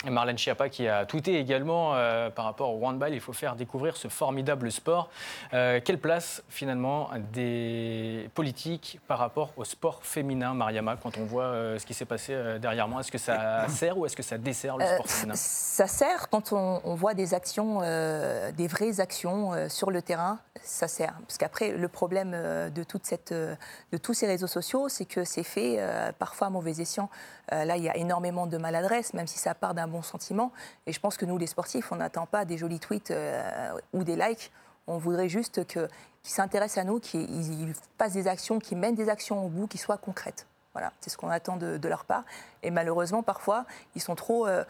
Marlène 0.10 0.38
Schiappa 0.38 0.70
qui 0.70 0.88
a 0.88 1.06
tweeté 1.06 1.38
également 1.38 1.94
euh, 1.94 2.30
par 2.30 2.46
rapport 2.46 2.74
au 2.74 2.86
handball, 2.86 3.14
il 3.14 3.20
faut 3.20 3.34
faire 3.34 3.56
découvrir 3.56 3.98
ce 3.98 4.08
formidable 4.08 4.72
sport. 4.72 5.10
Euh, 5.54 5.80
quelle 5.84 6.00
place 6.00 6.42
finalement 6.50 7.10
des 7.34 8.30
politiques 8.34 9.00
par 9.08 9.20
rapport 9.20 9.52
au 9.58 9.64
sport 9.64 10.00
féminin, 10.02 10.54
Mariama, 10.54 10.98
quand 11.02 11.18
on 11.18 11.26
voit 11.26 11.44
euh, 11.44 11.78
ce 11.78 11.86
qui 11.86 11.94
s'est 11.94 12.06
passé 12.06 12.36
derrière 12.60 12.88
moi? 12.88 13.02
Est-ce 13.02 13.12
que 13.12 13.18
ça 13.18 13.68
sert 13.70 13.98
ou 13.98 14.06
est-ce 14.06 14.16
que 14.16 14.24
ça 14.24 14.38
dessert 14.38 14.78
le 14.78 14.86
sport 14.86 15.08
féminin? 15.08 15.36
Ça 15.36 15.88
sert 15.88 16.30
quand 16.30 16.52
on, 16.52 16.82
on 16.84 16.96
voit 16.96 17.14
des 17.14 17.34
actions, 17.34 17.82
des 17.82 18.68
vraies 18.68 19.00
actions 19.00 19.70
sur 19.70 19.92
le 19.92 20.02
terrain, 20.02 20.40
ça 20.64 20.88
sert. 20.88 21.14
Parce 21.28 21.38
qu'après, 21.38 21.72
le 21.72 21.88
problème 21.88 22.32
de, 22.32 22.84
toute 22.84 23.06
cette, 23.06 23.34
de 23.34 23.98
tous 24.02 24.14
ces 24.14 24.28
réseaux 24.28 24.48
sociaux, 24.48 24.90
c'est 24.90 25.06
que 25.06 25.24
c'est 25.24 25.44
fait 25.44 25.80
parfois 26.18 26.48
à 26.48 26.50
mauvais 26.50 26.80
escient. 26.80 27.10
là, 27.52 27.78
il 27.78 27.84
y 27.84 27.90
a 27.90 27.98
énormément 27.98 28.48
de 28.48 28.58
maladresse, 28.58 29.14
même 29.14 29.28
si 29.28 29.38
ça 29.38 29.54
part 29.54 29.74
d'un 29.74 29.91
bon 29.92 30.02
sentiment. 30.02 30.52
Et 30.88 30.94
je 30.94 31.00
pense 31.00 31.18
que 31.18 31.26
nous, 31.26 31.38
les 31.38 31.48
sportifs, 31.48 31.92
on 31.92 31.98
n'attend 31.98 32.26
pas 32.26 32.46
des 32.46 32.58
jolis 32.58 32.80
tweets 32.80 33.12
euh, 33.12 33.72
ou 33.94 34.04
des 34.04 34.16
likes. 34.16 34.52
On 34.88 34.98
voudrait 34.98 35.30
juste 35.30 35.66
qu'ils 35.68 35.88
s'intéressent 36.24 36.80
à 36.80 36.84
nous, 36.84 37.00
qu'ils 37.00 37.74
fassent 37.98 38.14
des 38.14 38.28
actions, 38.28 38.60
qu'ils 38.60 38.78
mènent 38.78 38.96
des 38.96 39.10
actions 39.10 39.46
au 39.46 39.50
bout, 39.50 39.68
qui 39.68 39.78
soient 39.78 39.98
concrètes. 39.98 40.48
Voilà, 40.74 40.92
c'est 41.02 41.10
ce 41.10 41.18
qu'on 41.18 41.30
attend 41.30 41.58
de, 41.58 41.88
leur 41.88 42.06
part. 42.06 42.24
Et 42.64 42.72
malheureusement, 42.72 43.24
parfois, 43.24 43.66
ils 43.96 44.02
sont 44.02 44.16
trop, 44.16 44.48
euh, 44.48 44.64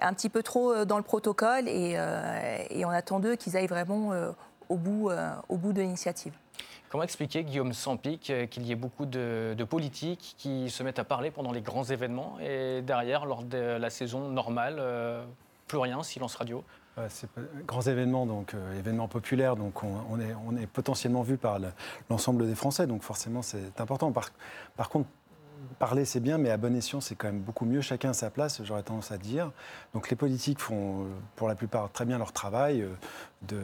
un 0.00 0.14
petit 0.14 0.28
peu 0.28 0.42
trop 0.42 0.72
euh, 0.72 0.84
dans 0.84 0.96
le 0.96 1.02
protocole 1.02 1.68
et, 1.68 1.98
et 2.70 2.84
on 2.84 2.90
attend 2.90 3.20
d'eux 3.20 3.36
qu'ils 3.36 3.56
aillent 3.56 3.66
vraiment 3.66 4.12
au 4.68 4.76
bout, 4.76 5.10
au 5.48 5.56
bout 5.56 5.72
de 5.72 5.82
l'initiative. 5.82 6.32
Comment 6.90 7.04
expliquer, 7.04 7.44
Guillaume 7.44 7.72
Sampic, 7.72 8.30
euh, 8.30 8.46
qu'il 8.46 8.66
y 8.66 8.72
ait 8.72 8.76
beaucoup 8.76 9.06
de, 9.06 9.54
politiques 9.68 10.34
qui 10.36 10.68
se 10.70 10.82
mettent 10.82 10.98
à 10.98 11.04
parler 11.04 11.30
pendant 11.30 11.52
les 11.52 11.60
grands 11.60 11.84
événements 11.84 12.36
et 12.40 12.82
derrière, 12.82 13.26
lors 13.26 13.44
de 13.44 13.56
la 13.56 13.90
saison 13.90 14.28
normale, 14.28 14.76
euh, 14.80 15.24
plus 15.68 15.78
rien, 15.78 16.02
silence 16.02 16.34
radio 16.34 16.64
c'est 17.08 17.30
grands 17.66 17.80
événements, 17.80 18.26
donc 18.26 18.52
euh, 18.52 18.78
événements 18.78 19.08
populaires, 19.08 19.56
donc 19.56 19.84
on, 19.84 20.20
est, 20.20 20.66
potentiellement 20.66 21.22
vu 21.22 21.38
par 21.38 21.58
l'ensemble 22.10 22.46
des 22.46 22.54
Français, 22.54 22.86
donc 22.86 23.02
forcément 23.02 23.40
c'est 23.40 23.80
important. 23.80 24.12
Par, 24.12 24.28
par, 24.76 24.90
contre, 24.90 25.08
parler 25.78 26.04
c'est 26.04 26.20
bien, 26.20 26.36
mais 26.36 26.50
à 26.50 26.58
bon 26.58 26.76
escient 26.76 27.00
c'est 27.00 27.14
quand 27.14 27.28
même 27.28 27.40
beaucoup 27.40 27.64
mieux. 27.64 27.80
Chacun 27.80 28.10
à 28.10 28.12
sa 28.12 28.28
place, 28.28 28.60
j'aurais 28.64 28.82
tendance 28.82 29.12
à 29.12 29.16
dire. 29.16 29.50
Donc 29.94 30.10
les 30.10 30.16
politiques 30.16 30.58
font 30.58 31.06
pour 31.36 31.48
la 31.48 31.54
plupart 31.54 31.90
très 31.90 32.04
bien 32.04 32.18
leur 32.18 32.32
travail 32.32 32.84
de, 33.42 33.60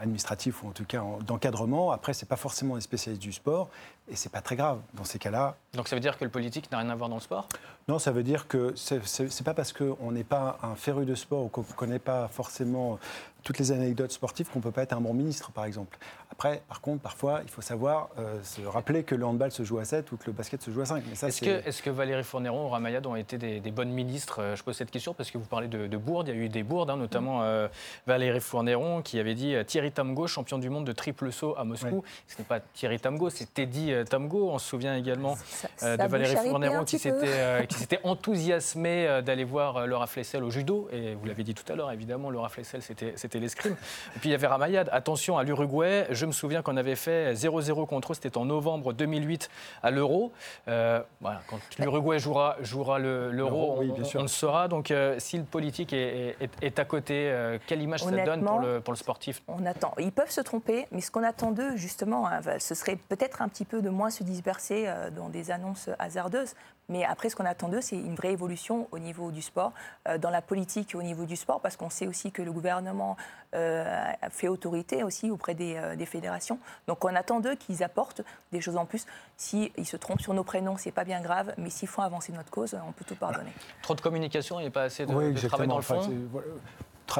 administratif 0.00 0.62
ou 0.62 0.68
en 0.68 0.72
tout 0.72 0.84
cas 0.84 1.02
d'encadrement. 1.26 1.92
Après, 1.92 2.12
c'est 2.12 2.28
pas 2.28 2.36
forcément 2.36 2.74
des 2.74 2.80
spécialistes 2.80 3.22
du 3.22 3.32
sport 3.32 3.70
et 4.08 4.16
c'est 4.16 4.30
pas 4.30 4.42
très 4.42 4.56
grave 4.56 4.80
dans 4.94 5.04
ces 5.04 5.18
cas-là. 5.18 5.56
Donc 5.72 5.88
ça 5.88 5.96
veut 5.96 6.00
dire 6.00 6.18
que 6.18 6.24
le 6.24 6.30
politique 6.30 6.70
n'a 6.70 6.78
rien 6.78 6.90
à 6.90 6.94
voir 6.94 7.08
dans 7.08 7.16
le 7.16 7.22
sport? 7.22 7.48
Non, 7.88 7.98
ça 7.98 8.12
veut 8.12 8.22
dire 8.22 8.48
que 8.48 8.74
c'est 8.76 9.44
pas 9.44 9.54
parce 9.54 9.72
qu'on 9.72 10.12
n'est 10.12 10.24
pas 10.24 10.58
un 10.62 10.74
féru 10.74 11.04
de 11.04 11.14
sport 11.14 11.44
ou 11.44 11.48
qu'on 11.48 11.62
ne 11.62 11.76
connaît 11.76 11.98
pas 11.98 12.28
forcément 12.28 12.98
toutes 13.42 13.58
les 13.58 13.72
anecdotes 13.72 14.10
sportives 14.10 14.48
qu'on 14.48 14.58
ne 14.58 14.64
peut 14.64 14.72
pas 14.72 14.82
être 14.82 14.94
un 14.94 15.00
bon 15.00 15.12
ministre, 15.12 15.52
par 15.52 15.66
exemple. 15.66 15.98
Après, 16.32 16.62
par 16.66 16.80
contre, 16.80 17.02
parfois, 17.02 17.40
il 17.44 17.50
faut 17.50 17.60
savoir 17.60 18.08
euh, 18.18 18.42
se 18.42 18.62
rappeler 18.62 19.04
que 19.04 19.14
le 19.14 19.24
handball 19.24 19.52
se 19.52 19.62
joue 19.62 19.78
à 19.78 19.84
7 19.84 20.10
ou 20.10 20.16
que 20.16 20.24
le 20.26 20.32
basket 20.32 20.62
se 20.62 20.70
joue 20.70 20.80
à 20.80 20.86
5. 20.86 21.04
Est-ce 21.12 21.40
que, 21.40 21.68
est 21.68 21.82
que, 21.82 21.90
Valérie 21.90 22.24
Fournéron 22.24 22.66
ou 22.66 22.68
Ramayad 22.70 23.06
ont 23.06 23.14
été 23.14 23.36
des, 23.36 23.70
bonnes 23.70 23.90
ministres? 23.90 24.40
Euh, 24.40 24.56
Je 24.56 24.64
pose 24.64 24.76
cette 24.76 24.90
question 24.90 25.12
parce 25.14 25.30
que 25.30 25.38
vous 25.38 25.44
parlez 25.44 25.68
de, 25.68 25.86
de 25.86 25.96
bourdes. 25.96 26.28
Il 26.28 26.36
y 26.36 26.40
a 26.40 26.42
eu 26.42 26.48
des 26.48 26.62
bourdes, 26.62 26.90
hein, 26.90 26.96
notamment 26.96 27.42
euh, 27.42 27.68
Valérie 28.06 28.40
Fournéron 28.40 29.02
qui 29.02 29.13
avait 29.20 29.34
dit 29.34 29.54
Thierry 29.66 29.92
Tamgo, 29.92 30.26
champion 30.26 30.58
du 30.58 30.70
monde 30.70 30.86
de 30.86 30.92
triple 30.92 31.32
saut 31.32 31.54
à 31.56 31.64
Moscou. 31.64 32.02
Ce 32.26 32.38
n'est 32.38 32.44
pas 32.44 32.60
Thierry 32.60 32.98
Tamgo, 32.98 33.30
c'est 33.30 33.52
Teddy 33.52 33.92
Tamgo. 34.08 34.50
On 34.50 34.58
se 34.58 34.68
souvient 34.68 34.96
également 34.96 35.36
de 35.82 36.08
Valérie 36.08 36.36
Fournéron 36.36 36.84
qui 36.84 36.98
s'était 36.98 38.00
enthousiasmé 38.02 39.20
d'aller 39.24 39.44
voir 39.44 39.86
Laura 39.86 40.06
Flessel 40.06 40.44
au 40.44 40.50
judo. 40.50 40.88
Et 40.92 41.14
vous 41.14 41.26
l'avez 41.26 41.44
dit 41.44 41.54
tout 41.54 41.70
à 41.72 41.76
l'heure, 41.76 41.90
évidemment, 41.92 42.30
Laura 42.30 42.48
Flessel, 42.48 42.82
c'était 42.82 43.38
l'escrime. 43.38 43.76
Et 44.16 44.18
puis 44.18 44.28
il 44.28 44.32
y 44.32 44.34
avait 44.34 44.46
Ramayad. 44.46 44.88
Attention 44.92 45.38
à 45.38 45.44
l'Uruguay. 45.44 46.06
Je 46.10 46.26
me 46.26 46.32
souviens 46.32 46.62
qu'on 46.62 46.76
avait 46.76 46.96
fait 46.96 47.34
0-0 47.34 47.86
contre 47.86 48.12
eux. 48.12 48.14
C'était 48.14 48.36
en 48.36 48.44
novembre 48.44 48.92
2008 48.92 49.50
à 49.82 49.90
l'Euro. 49.90 50.32
Euh, 50.68 51.02
voilà, 51.20 51.40
quand 51.48 51.58
l'Uruguay 51.78 52.18
jouera, 52.18 52.56
jouera 52.60 52.98
l'Euro, 52.98 53.80
on, 54.14 54.22
le 54.22 54.28
saura. 54.28 54.68
Donc 54.68 54.90
euh, 54.90 55.16
si 55.18 55.38
le 55.38 55.44
politique 55.44 55.92
est, 55.92 56.36
est, 56.62 56.78
à 56.78 56.84
côté, 56.84 57.28
euh, 57.30 57.58
quelle 57.66 57.82
image 57.82 58.02
ça 58.02 58.10
donne 58.24 58.44
pour 58.44 58.60
le, 58.60 58.80
pour 58.80 58.92
le 58.92 58.98
sportifs 59.04 59.42
On 59.48 59.66
attend. 59.66 59.94
Ils 59.98 60.12
peuvent 60.12 60.30
se 60.30 60.40
tromper, 60.40 60.86
mais 60.90 61.02
ce 61.02 61.10
qu'on 61.10 61.22
attend 61.22 61.52
d'eux, 61.52 61.76
justement, 61.76 62.26
hein, 62.26 62.40
ce 62.58 62.74
serait 62.74 62.96
peut-être 62.96 63.42
un 63.42 63.48
petit 63.48 63.66
peu 63.66 63.82
de 63.82 63.90
moins 63.90 64.10
se 64.10 64.24
disperser 64.24 64.84
euh, 64.86 65.10
dans 65.10 65.28
des 65.28 65.50
annonces 65.50 65.90
hasardeuses. 65.98 66.54
Mais 66.88 67.04
après, 67.04 67.28
ce 67.28 67.36
qu'on 67.36 67.44
attend 67.44 67.68
d'eux, 67.68 67.80
c'est 67.82 67.96
une 67.96 68.14
vraie 68.14 68.32
évolution 68.32 68.88
au 68.92 68.98
niveau 68.98 69.30
du 69.30 69.42
sport, 69.42 69.72
euh, 70.08 70.16
dans 70.16 70.30
la 70.30 70.40
politique 70.40 70.94
et 70.94 70.96
au 70.96 71.02
niveau 71.02 71.26
du 71.26 71.36
sport, 71.36 71.60
parce 71.60 71.76
qu'on 71.76 71.90
sait 71.90 72.06
aussi 72.06 72.32
que 72.32 72.40
le 72.40 72.50
gouvernement 72.50 73.16
euh, 73.54 74.04
fait 74.30 74.48
autorité 74.48 75.02
aussi 75.02 75.30
auprès 75.30 75.54
des, 75.54 75.80
des 75.96 76.06
fédérations. 76.06 76.58
Donc 76.88 77.04
on 77.04 77.14
attend 77.14 77.40
d'eux 77.40 77.54
qu'ils 77.56 77.82
apportent 77.82 78.22
des 78.52 78.62
choses 78.62 78.76
en 78.76 78.86
plus. 78.86 79.06
S'ils 79.36 79.70
se 79.84 79.96
trompent 79.96 80.22
sur 80.22 80.34
nos 80.34 80.44
prénoms, 80.44 80.76
c'est 80.78 80.92
pas 80.92 81.04
bien 81.04 81.20
grave, 81.20 81.52
mais 81.58 81.70
s'ils 81.70 81.88
font 81.88 82.02
avancer 82.02 82.32
notre 82.32 82.50
cause, 82.50 82.76
on 82.86 82.92
peut 82.92 83.04
tout 83.06 83.16
pardonner. 83.16 83.52
Trop 83.82 83.94
de 83.94 84.00
communication, 84.00 84.60
il 84.60 84.62
n'y 84.62 84.68
a 84.68 84.72
pas 84.72 84.84
assez 84.84 85.04
de, 85.04 85.46
travail 85.46 85.68
dans 85.68 85.76
le 85.76 85.82
fond 85.82 86.00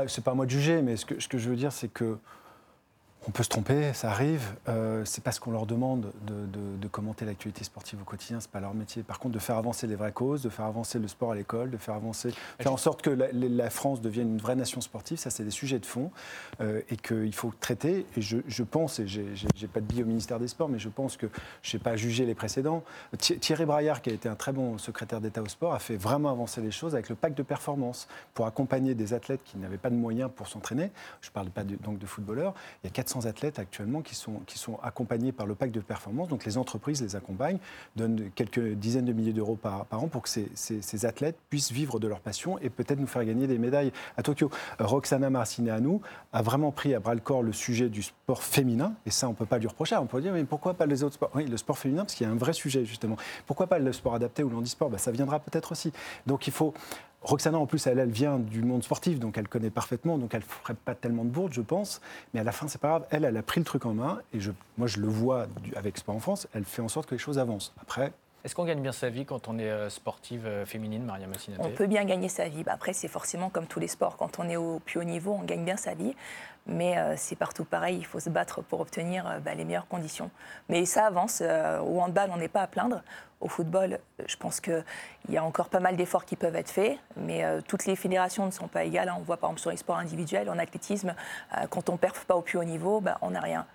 c'est 0.08 0.24
pas 0.24 0.32
à 0.32 0.34
moi 0.34 0.46
de 0.46 0.50
juger, 0.50 0.82
mais 0.82 0.96
ce 0.96 1.04
que, 1.04 1.20
ce 1.20 1.28
que 1.28 1.38
je 1.38 1.48
veux 1.48 1.56
dire, 1.56 1.72
c'est 1.72 1.88
que 1.88 2.16
on 3.26 3.30
peut 3.30 3.42
se 3.42 3.48
tromper, 3.48 3.92
ça 3.94 4.10
arrive. 4.10 4.54
Euh, 4.68 5.04
c'est 5.04 5.22
parce 5.22 5.38
qu'on 5.38 5.50
leur 5.50 5.66
demande 5.66 6.12
de, 6.26 6.88
commenter 6.88 7.24
l'actualité 7.24 7.64
sportive 7.64 8.00
au 8.00 8.04
quotidien, 8.04 8.38
c'est 8.38 8.50
pas 8.50 8.60
leur 8.60 8.72
métier. 8.72 9.02
Par 9.02 9.18
contre, 9.18 9.34
de 9.34 9.40
faire 9.40 9.56
avancer 9.56 9.88
les 9.88 9.96
vraies 9.96 10.12
causes, 10.12 10.42
de 10.42 10.48
faire 10.48 10.66
avancer 10.66 11.00
le 11.00 11.08
sport 11.08 11.32
à 11.32 11.34
l'école, 11.34 11.70
de 11.70 11.76
faire 11.76 11.94
avancer, 11.94 12.32
faire 12.60 12.72
en 12.72 12.76
sorte 12.76 13.02
que 13.02 13.10
la, 13.10 13.70
France 13.70 14.00
devienne 14.00 14.28
une 14.28 14.38
vraie 14.38 14.54
nation 14.54 14.80
sportive, 14.80 15.18
ça 15.18 15.30
c'est 15.30 15.42
des 15.42 15.50
sujets 15.50 15.80
de 15.80 15.86
fond 15.86 16.12
euh, 16.60 16.82
et 16.88 16.96
qu'il 16.96 17.34
faut 17.34 17.52
traiter. 17.58 18.06
Et 18.16 18.22
je, 18.22 18.62
pense, 18.62 19.00
et 19.00 19.08
j'ai 19.08 19.66
pas 19.66 19.80
de 19.80 19.86
billet 19.86 20.04
au 20.04 20.06
ministère 20.06 20.38
des 20.38 20.46
Sports, 20.46 20.68
mais 20.68 20.78
je 20.78 20.88
pense 20.88 21.16
que 21.16 21.26
je 21.62 21.76
n'ai 21.76 21.82
pas 21.82 21.96
jugé 21.96 22.26
les 22.26 22.34
précédents. 22.36 22.84
Thierry 23.18 23.64
Braillard, 23.64 24.02
qui 24.02 24.10
a 24.10 24.12
été 24.12 24.28
un 24.28 24.36
très 24.36 24.52
bon 24.52 24.78
secrétaire 24.78 25.20
d'État 25.20 25.42
au 25.42 25.48
sport, 25.48 25.74
a 25.74 25.80
fait 25.80 25.96
vraiment 25.96 26.30
avancer 26.30 26.60
les 26.60 26.70
choses 26.70 26.94
avec 26.94 27.08
le 27.08 27.16
pacte 27.16 27.36
de 27.36 27.42
performance 27.42 28.06
pour 28.34 28.46
accompagner 28.46 28.94
des 28.94 29.14
athlètes 29.14 29.42
qui 29.44 29.58
n'avaient 29.58 29.78
pas 29.78 29.90
de 29.90 29.96
moyens 29.96 30.30
pour 30.32 30.46
s'entraîner. 30.46 30.92
Je 31.22 31.30
parle 31.30 31.50
pas 31.50 31.64
donc 31.64 31.98
de 31.98 32.06
footballeurs. 32.06 32.54
Il 32.84 32.86
y 32.86 32.90
a 32.90 32.92
400 32.92 33.13
athlètes 33.22 33.58
actuellement 33.58 34.02
qui 34.02 34.14
sont, 34.14 34.40
qui 34.46 34.58
sont 34.58 34.78
accompagnés 34.82 35.32
par 35.32 35.46
le 35.46 35.54
pacte 35.54 35.74
de 35.74 35.80
performance. 35.80 36.28
Donc 36.28 36.44
les 36.44 36.58
entreprises 36.58 37.02
les 37.02 37.16
accompagnent, 37.16 37.58
donnent 37.96 38.30
quelques 38.34 38.74
dizaines 38.74 39.04
de 39.04 39.12
milliers 39.12 39.32
d'euros 39.32 39.56
par, 39.56 39.86
an 39.90 40.08
pour 40.08 40.22
que 40.22 40.28
ces, 40.28 40.50
ces, 40.54 41.06
athlètes 41.06 41.36
puissent 41.50 41.72
vivre 41.72 41.98
de 41.98 42.08
leur 42.08 42.20
passion 42.20 42.58
et 42.58 42.70
peut-être 42.70 42.98
nous 42.98 43.06
faire 43.06 43.24
gagner 43.24 43.46
des 43.46 43.58
médailles 43.58 43.92
à 44.16 44.22
Tokyo. 44.22 44.50
Roxana 44.78 45.30
Marcineanu 45.30 46.00
a 46.32 46.42
vraiment 46.42 46.70
pris 46.70 46.94
à 46.94 47.00
bras 47.00 47.14
le 47.14 47.20
corps 47.20 47.42
le 47.42 47.52
sujet 47.52 47.88
du 47.88 48.02
sport 48.02 48.42
féminin 48.42 48.94
et 49.06 49.10
ça 49.10 49.26
on 49.26 49.30
ne 49.30 49.36
peut 49.36 49.46
pas 49.46 49.58
lui 49.58 49.66
reprocher. 49.66 49.96
On 49.96 50.06
peut 50.06 50.20
dire 50.20 50.32
mais 50.32 50.44
pourquoi 50.44 50.74
pas 50.74 50.86
les 50.86 51.02
autres 51.02 51.14
sports? 51.14 51.30
Oui, 51.34 51.46
le 51.46 51.56
sport 51.56 51.78
féminin 51.78 52.02
parce 52.02 52.14
qu'il 52.14 52.26
y 52.26 52.30
a 52.30 52.32
un 52.32 52.36
vrai 52.36 52.52
sujet 52.52 52.84
justement. 52.84 53.16
Pourquoi 53.46 53.66
pas 53.66 53.78
le 53.78 53.92
sport 53.92 54.14
adapté 54.14 54.42
ou 54.42 54.50
l'handisport? 54.50 54.90
Ben, 54.90 54.98
Ça 54.98 55.10
viendra 55.10 55.38
peut-être 55.38 55.72
aussi. 55.72 55.92
Donc 56.26 56.46
il 56.46 56.52
faut 56.52 56.74
Roxana, 57.24 57.58
en 57.58 57.66
plus, 57.66 57.86
elle, 57.86 58.08
vient 58.10 58.38
du 58.38 58.62
monde 58.62 58.84
sportif, 58.84 59.18
donc 59.18 59.38
elle 59.38 59.48
connaît 59.48 59.70
parfaitement, 59.70 60.18
donc 60.18 60.34
elle 60.34 60.40
ne 60.40 60.44
ferait 60.44 60.74
pas 60.74 60.94
tellement 60.94 61.24
de 61.24 61.30
bourde, 61.30 61.52
je 61.54 61.62
pense. 61.62 62.02
Mais 62.34 62.40
à 62.40 62.44
la 62.44 62.52
fin, 62.52 62.68
c'est 62.68 62.80
pas 62.80 62.88
grave. 62.88 63.06
Elle, 63.10 63.24
elle 63.24 63.36
a 63.36 63.42
pris 63.42 63.60
le 63.60 63.64
truc 63.64 63.86
en 63.86 63.94
main, 63.94 64.20
et 64.34 64.40
je, 64.40 64.52
moi, 64.76 64.86
je 64.86 65.00
le 65.00 65.08
vois 65.08 65.46
avec 65.74 65.96
Sport 65.96 66.16
en 66.16 66.20
France, 66.20 66.46
elle 66.52 66.64
fait 66.64 66.82
en 66.82 66.88
sorte 66.88 67.08
que 67.08 67.14
les 67.14 67.18
choses 67.18 67.38
avancent. 67.38 67.72
Après, 67.80 68.12
est-ce 68.44 68.54
qu'on 68.54 68.66
gagne 68.66 68.82
bien 68.82 68.92
sa 68.92 69.08
vie 69.08 69.24
quand 69.24 69.48
on 69.48 69.58
est 69.58 69.70
euh, 69.70 69.88
sportive 69.88 70.46
euh, 70.46 70.66
féminine, 70.66 71.02
Maria 71.02 71.26
Massinaté 71.26 71.62
On 71.64 71.70
peut 71.70 71.86
bien 71.86 72.04
gagner 72.04 72.28
sa 72.28 72.46
vie. 72.46 72.62
Bah, 72.62 72.72
après, 72.74 72.92
c'est 72.92 73.08
forcément 73.08 73.48
comme 73.48 73.66
tous 73.66 73.80
les 73.80 73.88
sports. 73.88 74.18
Quand 74.18 74.38
on 74.38 74.46
est 74.50 74.56
au 74.56 74.80
plus 74.80 75.00
haut 75.00 75.04
niveau, 75.04 75.32
on 75.40 75.44
gagne 75.44 75.64
bien 75.64 75.78
sa 75.78 75.94
vie. 75.94 76.14
Mais 76.66 76.98
euh, 76.98 77.14
c'est 77.16 77.36
partout 77.36 77.64
pareil. 77.64 77.96
Il 77.96 78.04
faut 78.04 78.20
se 78.20 78.28
battre 78.28 78.60
pour 78.60 78.80
obtenir 78.80 79.40
bah, 79.42 79.54
les 79.54 79.64
meilleures 79.64 79.88
conditions. 79.88 80.30
Mais 80.68 80.84
ça 80.84 81.06
avance. 81.06 81.40
au 81.42 82.00
handball, 82.00 82.30
on 82.34 82.36
n'est 82.36 82.48
pas 82.48 82.60
à 82.60 82.66
plaindre. 82.66 83.02
Au 83.40 83.48
football, 83.48 83.98
je 84.26 84.36
pense 84.36 84.60
qu'il 84.60 84.84
y 85.30 85.36
a 85.38 85.44
encore 85.44 85.70
pas 85.70 85.80
mal 85.80 85.96
d'efforts 85.96 86.26
qui 86.26 86.36
peuvent 86.36 86.56
être 86.56 86.70
faits. 86.70 86.98
Mais 87.16 87.44
toutes 87.66 87.86
les 87.86 87.96
fédérations 87.96 88.44
ne 88.46 88.50
sont 88.50 88.68
pas 88.68 88.84
égales. 88.84 89.08
Hein. 89.08 89.16
On 89.18 89.22
voit 89.22 89.36
par 89.38 89.50
exemple 89.50 89.60
sur 89.60 89.70
les 89.70 89.76
sports 89.76 89.98
individuels, 89.98 90.48
en 90.48 90.58
athlétisme, 90.58 91.14
quand 91.68 91.88
on 91.88 91.92
ne 91.92 91.98
perfe 91.98 92.24
pas 92.24 92.36
au 92.36 92.42
plus 92.42 92.58
haut 92.58 92.64
niveau, 92.64 93.00
bah, 93.00 93.18
on 93.20 93.30
n'a 93.30 93.40
rien. 93.40 93.66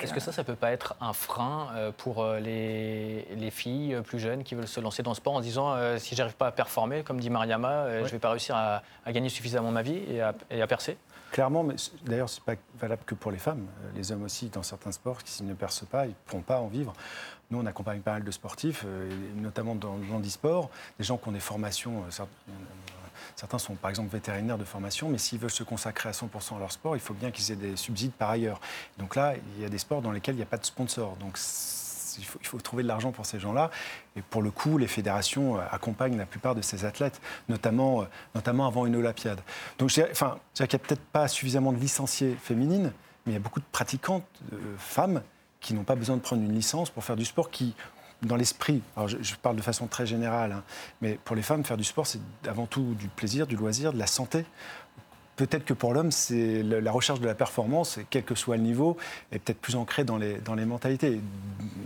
Est-ce 0.00 0.12
que 0.12 0.20
ça, 0.20 0.32
ça 0.32 0.44
peut 0.44 0.56
pas 0.56 0.72
être 0.72 0.94
un 1.00 1.14
frein 1.14 1.68
euh, 1.74 1.90
pour 1.96 2.22
euh, 2.22 2.38
les, 2.38 3.50
filles 3.50 3.94
euh, 3.94 4.02
plus 4.02 4.18
jeunes 4.18 4.44
qui 4.44 4.54
veulent 4.54 4.68
se 4.68 4.80
lancer 4.80 5.02
dans 5.02 5.12
le 5.12 5.16
sport 5.16 5.34
en 5.34 5.40
disant 5.40 5.74
si 5.98 6.14
j'arrive 6.14 6.34
pas 6.34 6.48
à 6.48 6.52
performer, 6.52 7.02
comme 7.02 7.20
dit 7.20 7.30
Mariama, 7.30 8.00
je 8.02 8.06
je 8.06 8.12
vais 8.12 8.18
pas 8.18 8.30
réussir 8.30 8.54
à, 8.54 8.82
gagner 9.08 9.28
suffisamment 9.28 9.70
ma 9.70 9.82
vie 9.82 10.00
et 10.08 10.20
à, 10.20 10.66
percer? 10.66 10.96
Clairement, 11.32 11.64
mais 11.64 11.74
d'ailleurs, 12.04 12.28
ce 12.28 12.38
n'est 12.38 12.54
pas 12.54 12.60
valable 12.78 13.02
que 13.04 13.14
pour 13.14 13.32
les 13.32 13.38
femmes. 13.38 13.66
Les 13.96 14.12
hommes 14.12 14.22
aussi, 14.22 14.50
dans 14.50 14.62
certains 14.62 14.92
sports, 14.92 15.18
s'ils 15.24 15.46
ne 15.46 15.54
percent 15.54 15.86
pas, 15.86 16.06
ils 16.06 16.10
ne 16.10 16.14
pourront 16.26 16.42
pas 16.42 16.60
en 16.60 16.68
vivre. 16.68 16.92
Nous, 17.50 17.58
on 17.58 17.66
accompagne 17.66 18.00
pas 18.00 18.12
mal 18.12 18.24
de 18.24 18.30
sportifs, 18.30 18.84
notamment 19.34 19.74
dans 19.74 19.96
le 19.96 20.14
handisport, 20.14 20.70
des 20.98 21.04
gens 21.04 21.16
qui 21.16 21.28
ont 21.28 21.32
des 21.32 21.40
formations, 21.40 22.04
Certains 23.36 23.58
sont 23.58 23.74
par 23.74 23.90
exemple 23.90 24.10
vétérinaires 24.10 24.58
de 24.58 24.64
formation, 24.64 25.08
mais 25.08 25.18
s'ils 25.18 25.38
veulent 25.38 25.50
se 25.50 25.64
consacrer 25.64 26.08
à 26.08 26.12
100% 26.12 26.56
à 26.56 26.58
leur 26.58 26.72
sport, 26.72 26.96
il 26.96 27.00
faut 27.00 27.14
bien 27.14 27.30
qu'ils 27.30 27.50
aient 27.52 27.56
des 27.56 27.76
subsides 27.76 28.12
par 28.12 28.30
ailleurs. 28.30 28.60
Donc 28.98 29.16
là, 29.16 29.34
il 29.56 29.62
y 29.62 29.66
a 29.66 29.68
des 29.68 29.78
sports 29.78 30.02
dans 30.02 30.12
lesquels 30.12 30.34
il 30.34 30.38
n'y 30.38 30.42
a 30.42 30.46
pas 30.46 30.58
de 30.58 30.66
sponsor. 30.66 31.16
Donc 31.16 31.38
il 32.18 32.24
faut, 32.24 32.58
trouver 32.58 32.82
de 32.82 32.88
l'argent 32.88 33.12
pour 33.12 33.26
ces 33.26 33.40
gens-là. 33.40 33.70
Et 34.16 34.22
pour 34.22 34.42
le 34.42 34.50
coup, 34.50 34.78
les 34.78 34.86
fédérations 34.86 35.58
euh, 35.58 35.62
accompagnent 35.70 36.16
la 36.16 36.26
plupart 36.26 36.54
de 36.54 36.62
ces 36.62 36.84
athlètes, 36.84 37.20
notamment, 37.48 38.02
euh, 38.02 38.04
notamment 38.34 38.66
avant 38.66 38.86
une 38.86 38.96
Olympiade. 38.96 39.40
Donc, 39.78 39.90
je 39.90 40.02
enfin, 40.10 40.38
qu'il 40.54 40.66
n'y 40.66 40.74
a 40.74 40.78
peut-être 40.78 41.04
pas 41.12 41.28
suffisamment 41.28 41.72
de 41.72 41.78
licenciés 41.78 42.36
féminines, 42.40 42.92
mais 43.26 43.32
il 43.32 43.34
y 43.34 43.36
a 43.36 43.40
beaucoup 43.40 43.60
de 43.60 43.66
pratiquantes 43.70 44.26
euh, 44.52 44.56
femmes 44.78 45.22
qui 45.60 45.74
n'ont 45.74 45.84
pas 45.84 45.96
besoin 45.96 46.16
de 46.16 46.20
prendre 46.20 46.42
une 46.42 46.52
licence 46.52 46.90
pour 46.90 47.04
faire 47.04 47.16
du 47.16 47.24
sport, 47.24 47.50
qui 47.50 47.74
dans 48.22 48.36
l'esprit, 48.36 48.82
alors 48.96 49.08
je, 49.08 49.34
parle 49.42 49.56
de 49.56 49.62
façon 49.62 49.86
très 49.86 50.06
générale, 50.06 50.52
hein, 50.52 50.62
mais 51.00 51.18
pour 51.24 51.36
les 51.36 51.42
femmes, 51.42 51.64
faire 51.64 51.76
du 51.76 51.84
sport, 51.84 52.06
c'est 52.06 52.20
avant 52.48 52.66
tout 52.66 52.94
du 52.94 53.08
plaisir, 53.08 53.46
du 53.46 53.56
loisir, 53.56 53.92
de 53.92 53.98
la 53.98 54.06
santé. 54.06 54.44
Peut-être 55.36 55.64
que 55.64 55.74
pour 55.74 55.92
l'homme, 55.92 56.12
c'est 56.12 56.62
la 56.62 56.92
recherche 56.92 57.18
de 57.18 57.26
la 57.26 57.34
performance, 57.34 57.98
quel 58.08 58.22
que 58.22 58.36
soit 58.36 58.56
le 58.56 58.62
niveau, 58.62 58.96
est 59.32 59.40
peut-être 59.40 59.60
plus 59.60 59.74
ancrée 59.74 60.04
dans 60.04 60.16
les, 60.16 60.38
dans 60.38 60.54
les 60.54 60.64
mentalités. 60.64 61.20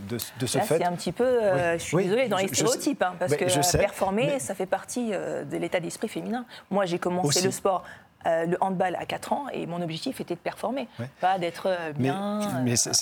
De, 0.07 0.17
de 0.39 0.45
ce 0.45 0.59
fait. 0.59 0.77
C'est 0.77 0.85
un 0.85 0.93
petit 0.93 1.11
peu, 1.11 1.23
euh, 1.23 1.77
je 1.77 1.83
suis 1.83 1.97
désolée, 1.97 2.27
dans 2.27 2.37
les 2.37 2.47
stéréotypes, 2.47 3.01
hein, 3.01 3.13
parce 3.17 3.35
que 3.35 3.45
euh, 3.45 3.79
performer, 3.79 4.39
ça 4.39 4.53
fait 4.53 4.65
partie 4.67 5.09
euh, 5.13 5.43
de 5.45 5.57
l'état 5.57 5.79
d'esprit 5.79 6.07
féminin. 6.07 6.45
Moi, 6.69 6.85
j'ai 6.85 6.99
commencé 6.99 7.41
le 7.41 7.51
sport 7.51 7.83
euh, 8.25 8.45
le 8.45 8.57
handball 8.59 8.95
à 8.95 9.05
4 9.05 9.33
ans 9.33 9.45
et 9.53 9.65
mon 9.65 9.81
objectif 9.81 10.19
était 10.19 10.35
de 10.35 10.39
performer, 10.39 10.89
pas 11.21 11.39
d'être 11.39 11.67
euh, 11.67 11.93
bien. 11.93 12.61
Mais, 12.63 12.75
c'est 12.75 12.97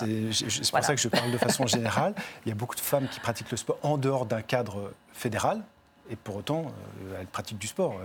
pour 0.72 0.84
ça 0.84 0.94
que 0.94 1.02
je 1.02 1.08
parle 1.08 1.32
de 1.32 1.38
façon 1.40 1.66
générale. 1.68 2.14
Il 2.46 2.50
y 2.50 2.52
a 2.52 2.56
beaucoup 2.56 2.76
de 2.76 2.82
femmes 2.82 3.08
qui 3.08 3.20
pratiquent 3.20 3.50
le 3.50 3.58
sport 3.58 3.80
en 3.82 3.98
dehors 3.98 4.28
d'un 4.28 4.44
cadre 4.44 4.92
fédéral. 5.14 5.62
Et 6.12 6.16
pour 6.16 6.38
autant, 6.38 6.68
euh, 6.68 7.18
elles 7.20 7.26
pratiquent 7.26 7.58
du 7.58 7.68
sport. 7.68 8.00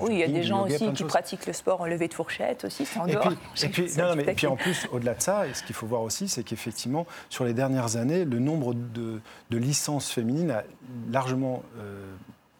oui, 0.00 0.14
il 0.14 0.18
y 0.18 0.22
a 0.22 0.28
des 0.28 0.42
gens 0.42 0.64
aussi 0.64 0.92
qui 0.94 1.04
pratiquent 1.04 1.46
le 1.46 1.52
sport 1.52 1.82
en 1.82 1.86
levée 1.86 2.08
de 2.08 2.14
fourchette 2.14 2.64
aussi, 2.64 2.86
c'est 2.86 2.98
en 2.98 3.06
et 3.06 3.12
dehors. 3.12 3.32
Puis, 3.54 3.64
et, 3.64 3.68
puis, 3.68 3.90
non, 3.98 4.16
mais, 4.16 4.24
puis 4.34 4.46
en 4.46 4.56
plus, 4.56 4.88
au-delà 4.92 5.14
de 5.14 5.22
ça, 5.22 5.44
ce 5.52 5.62
qu'il 5.62 5.74
faut 5.74 5.86
voir 5.86 6.00
aussi, 6.00 6.26
c'est 6.26 6.42
qu'effectivement, 6.42 7.06
sur 7.28 7.44
les 7.44 7.52
dernières 7.52 7.96
années, 7.96 8.24
le 8.24 8.38
nombre 8.38 8.72
de, 8.74 9.20
licences 9.50 10.10
féminines 10.10 10.50
a 10.50 10.64
largement 11.10 11.62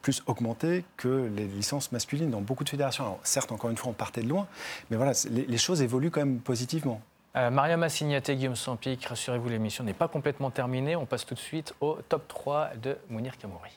plus 0.03 0.23
augmenté 0.27 0.85
que 0.97 1.31
les 1.35 1.47
licences 1.47 1.93
masculines 1.93 2.31
dans 2.31 2.41
beaucoup 2.41 2.65
de 2.65 2.69
fédérations. 2.69 3.05
Alors, 3.05 3.21
certes, 3.23 3.53
encore 3.53 3.71
une 3.71 3.77
fois, 3.77 3.91
on 3.91 3.95
partait 3.95 4.23
de 4.23 4.29
loin, 4.29 4.47
mais 4.91 4.97
voilà, 4.97 5.13
les, 5.31 5.59
choses 5.59 5.83
évoluent 5.83 6.11
quand 6.11 6.21
même 6.21 6.39
positivement. 6.39 7.01
Euh, 7.37 7.51
Maria 7.51 7.77
Massignaté, 7.77 8.35
Guillaume 8.35 8.57
Sampic, 8.57 9.05
rassurez-vous, 9.05 9.49
l'émission 9.49 9.85
n'est 9.85 9.93
pas 9.93 10.09
complètement 10.09 10.51
terminée. 10.51 10.97
On 10.97 11.07
passe 11.07 11.25
tout 11.25 11.35
de 11.35 11.41
suite 11.41 11.75
au 11.81 11.99
top 12.09 12.27
3 12.29 12.71
de 12.83 12.97
Mounir 13.09 13.39
Kamouri. 13.39 13.71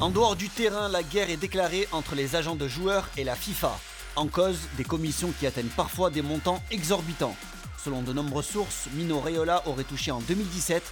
En 0.00 0.10
dehors 0.10 0.34
du 0.34 0.48
terrain, 0.48 0.88
la 0.88 1.02
guerre 1.02 1.30
est 1.30 1.36
déclarée 1.36 1.86
entre 1.92 2.14
les 2.14 2.34
agents 2.34 2.56
de 2.56 2.66
joueurs 2.66 3.08
et 3.16 3.24
la 3.24 3.34
FIFA. 3.34 3.78
En 4.16 4.26
cause, 4.26 4.58
des 4.76 4.84
commissions 4.84 5.30
qui 5.38 5.46
atteignent 5.46 5.68
parfois 5.68 6.10
des 6.10 6.22
montants 6.22 6.60
exorbitants. 6.70 7.36
Selon 7.78 8.02
de 8.02 8.12
nombreuses 8.12 8.46
sources, 8.46 8.88
Mino 8.94 9.20
Raiola 9.20 9.62
aurait 9.66 9.84
touché 9.84 10.10
en 10.10 10.20
2017 10.20 10.82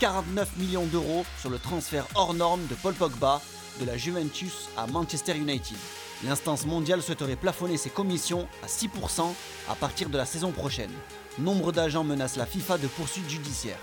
49 0.00 0.56
millions 0.56 0.86
d'euros 0.86 1.26
sur 1.38 1.50
le 1.50 1.58
transfert 1.58 2.06
hors 2.14 2.32
norme 2.32 2.66
de 2.68 2.74
Paul 2.74 2.94
Pogba 2.94 3.42
de 3.80 3.84
la 3.84 3.98
Juventus 3.98 4.70
à 4.74 4.86
Manchester 4.86 5.36
United. 5.36 5.76
L'instance 6.24 6.64
mondiale 6.64 7.02
souhaiterait 7.02 7.36
plafonner 7.36 7.76
ses 7.76 7.90
commissions 7.90 8.48
à 8.62 8.66
6% 8.66 9.22
à 9.68 9.74
partir 9.74 10.08
de 10.08 10.16
la 10.16 10.24
saison 10.24 10.52
prochaine. 10.52 10.90
Nombre 11.38 11.70
d'agents 11.70 12.02
menacent 12.02 12.38
la 12.38 12.46
FIFA 12.46 12.78
de 12.78 12.86
poursuites 12.86 13.28
judiciaires. 13.28 13.78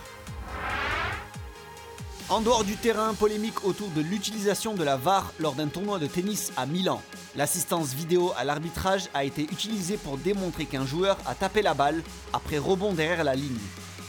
En 2.30 2.42
dehors 2.42 2.64
du 2.64 2.76
terrain, 2.78 3.14
polémique 3.14 3.64
autour 3.64 3.90
de 3.90 4.02
l'utilisation 4.02 4.74
de 4.74 4.84
la 4.84 4.98
VAR 4.98 5.32
lors 5.40 5.54
d'un 5.54 5.68
tournoi 5.68 6.00
de 6.00 6.08
tennis 6.08 6.52
à 6.58 6.66
Milan. 6.66 7.00
L'assistance 7.36 7.94
vidéo 7.94 8.34
à 8.36 8.44
l'arbitrage 8.44 9.08
a 9.14 9.24
été 9.24 9.44
utilisée 9.44 9.98
pour 9.98 10.18
démontrer 10.18 10.66
qu'un 10.66 10.86
joueur 10.86 11.18
a 11.28 11.36
tapé 11.36 11.62
la 11.62 11.76
balle 11.76 12.02
après 12.34 12.58
rebond 12.58 12.94
derrière 12.94 13.24
la 13.24 13.36
ligne. 13.36 13.60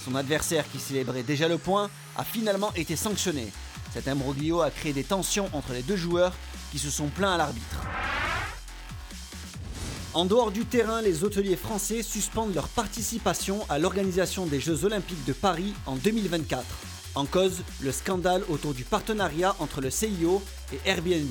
Son 0.05 0.15
adversaire, 0.15 0.65
qui 0.71 0.79
célébrait 0.79 1.23
déjà 1.23 1.49
le 1.49 1.59
point, 1.59 1.91
a 2.17 2.25
finalement 2.25 2.73
été 2.75 2.97
sanctionné. 2.97 3.53
Cet 3.93 4.09
imbroglio 4.09 4.61
a 4.61 4.71
créé 4.71 4.93
des 4.93 5.05
tensions 5.05 5.49
entre 5.53 5.73
les 5.73 5.83
deux 5.83 5.97
joueurs 5.97 6.35
qui 6.71 6.79
se 6.79 6.91
sont 6.91 7.09
plaints 7.09 7.35
à 7.35 7.39
l'arbitre. 7.39 7.87
En 10.15 10.25
dehors 10.25 10.51
du 10.51 10.65
terrain, 10.65 11.03
les 11.03 11.23
hôteliers 11.23 11.57
français 11.57 12.03
suspendent 12.03 12.55
leur 12.55 12.69
participation 12.69 13.65
à 13.69 13.79
l'organisation 13.79 14.47
des 14.47 14.59
Jeux 14.59 14.85
Olympiques 14.85 15.25
de 15.27 15.33
Paris 15.33 15.75
en 15.87 15.97
2024. 15.97 16.65
En 17.15 17.25
cause, 17.25 17.63
le 17.81 17.93
scandale 17.93 18.43
autour 18.49 18.75
du 18.75 18.85
partenariat 18.85 19.55
entre 19.59 19.81
le 19.81 19.91
CIO 19.91 20.43
et 20.73 20.81
Airbnb. 20.89 21.31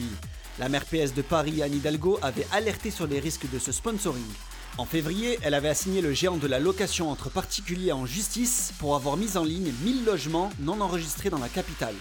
La 0.59 0.69
maire 0.69 0.85
PS 0.85 1.13
de 1.13 1.21
Paris, 1.21 1.61
Anne 1.61 1.75
Hidalgo, 1.75 2.19
avait 2.21 2.47
alerté 2.51 2.91
sur 2.91 3.07
les 3.07 3.19
risques 3.19 3.49
de 3.51 3.59
ce 3.59 3.71
sponsoring. 3.71 4.23
En 4.79 4.85
février, 4.85 5.39
elle 5.41 5.55
avait 5.55 5.69
assigné 5.69 6.01
le 6.01 6.13
géant 6.13 6.37
de 6.37 6.45
la 6.45 6.59
location 6.59 7.09
entre 7.09 7.31
particuliers 7.31 7.91
en 7.91 8.05
justice 8.05 8.73
pour 8.79 8.95
avoir 8.95 9.17
mis 9.17 9.35
en 9.35 9.43
ligne 9.43 9.71
1000 9.83 10.05
logements 10.05 10.51
non 10.59 10.81
enregistrés 10.81 11.31
dans 11.31 11.39
la 11.39 11.49
capitale. 11.49 11.95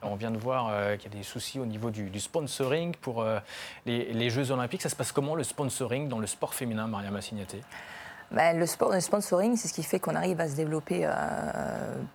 On 0.00 0.16
vient 0.16 0.30
de 0.30 0.38
voir 0.38 0.68
euh, 0.70 0.96
qu'il 0.96 1.12
y 1.12 1.14
a 1.14 1.18
des 1.18 1.22
soucis 1.22 1.60
au 1.60 1.66
niveau 1.66 1.90
du, 1.90 2.18
sponsoring 2.18 2.94
pour 3.02 3.20
euh, 3.20 3.38
les, 3.84 4.14
les 4.14 4.30
Jeux 4.30 4.50
Olympiques. 4.50 4.80
Ça 4.80 4.88
se 4.88 4.96
passe 4.96 5.12
comment 5.12 5.34
le 5.34 5.44
sponsoring 5.44 6.08
dans 6.08 6.18
le 6.18 6.26
sport 6.26 6.54
féminin, 6.54 6.86
Maria 6.86 7.10
Massignaté 7.10 7.60
Ben, 8.32 8.56
le, 8.58 8.66
sport, 8.66 8.92
le 8.92 9.00
sponsoring, 9.00 9.56
c'est 9.56 9.66
ce 9.66 9.72
qui 9.72 9.82
fait 9.82 9.98
qu'on 9.98 10.14
arrive 10.14 10.40
à 10.40 10.48
se 10.48 10.54
développer 10.54 11.00
euh, 11.04 11.10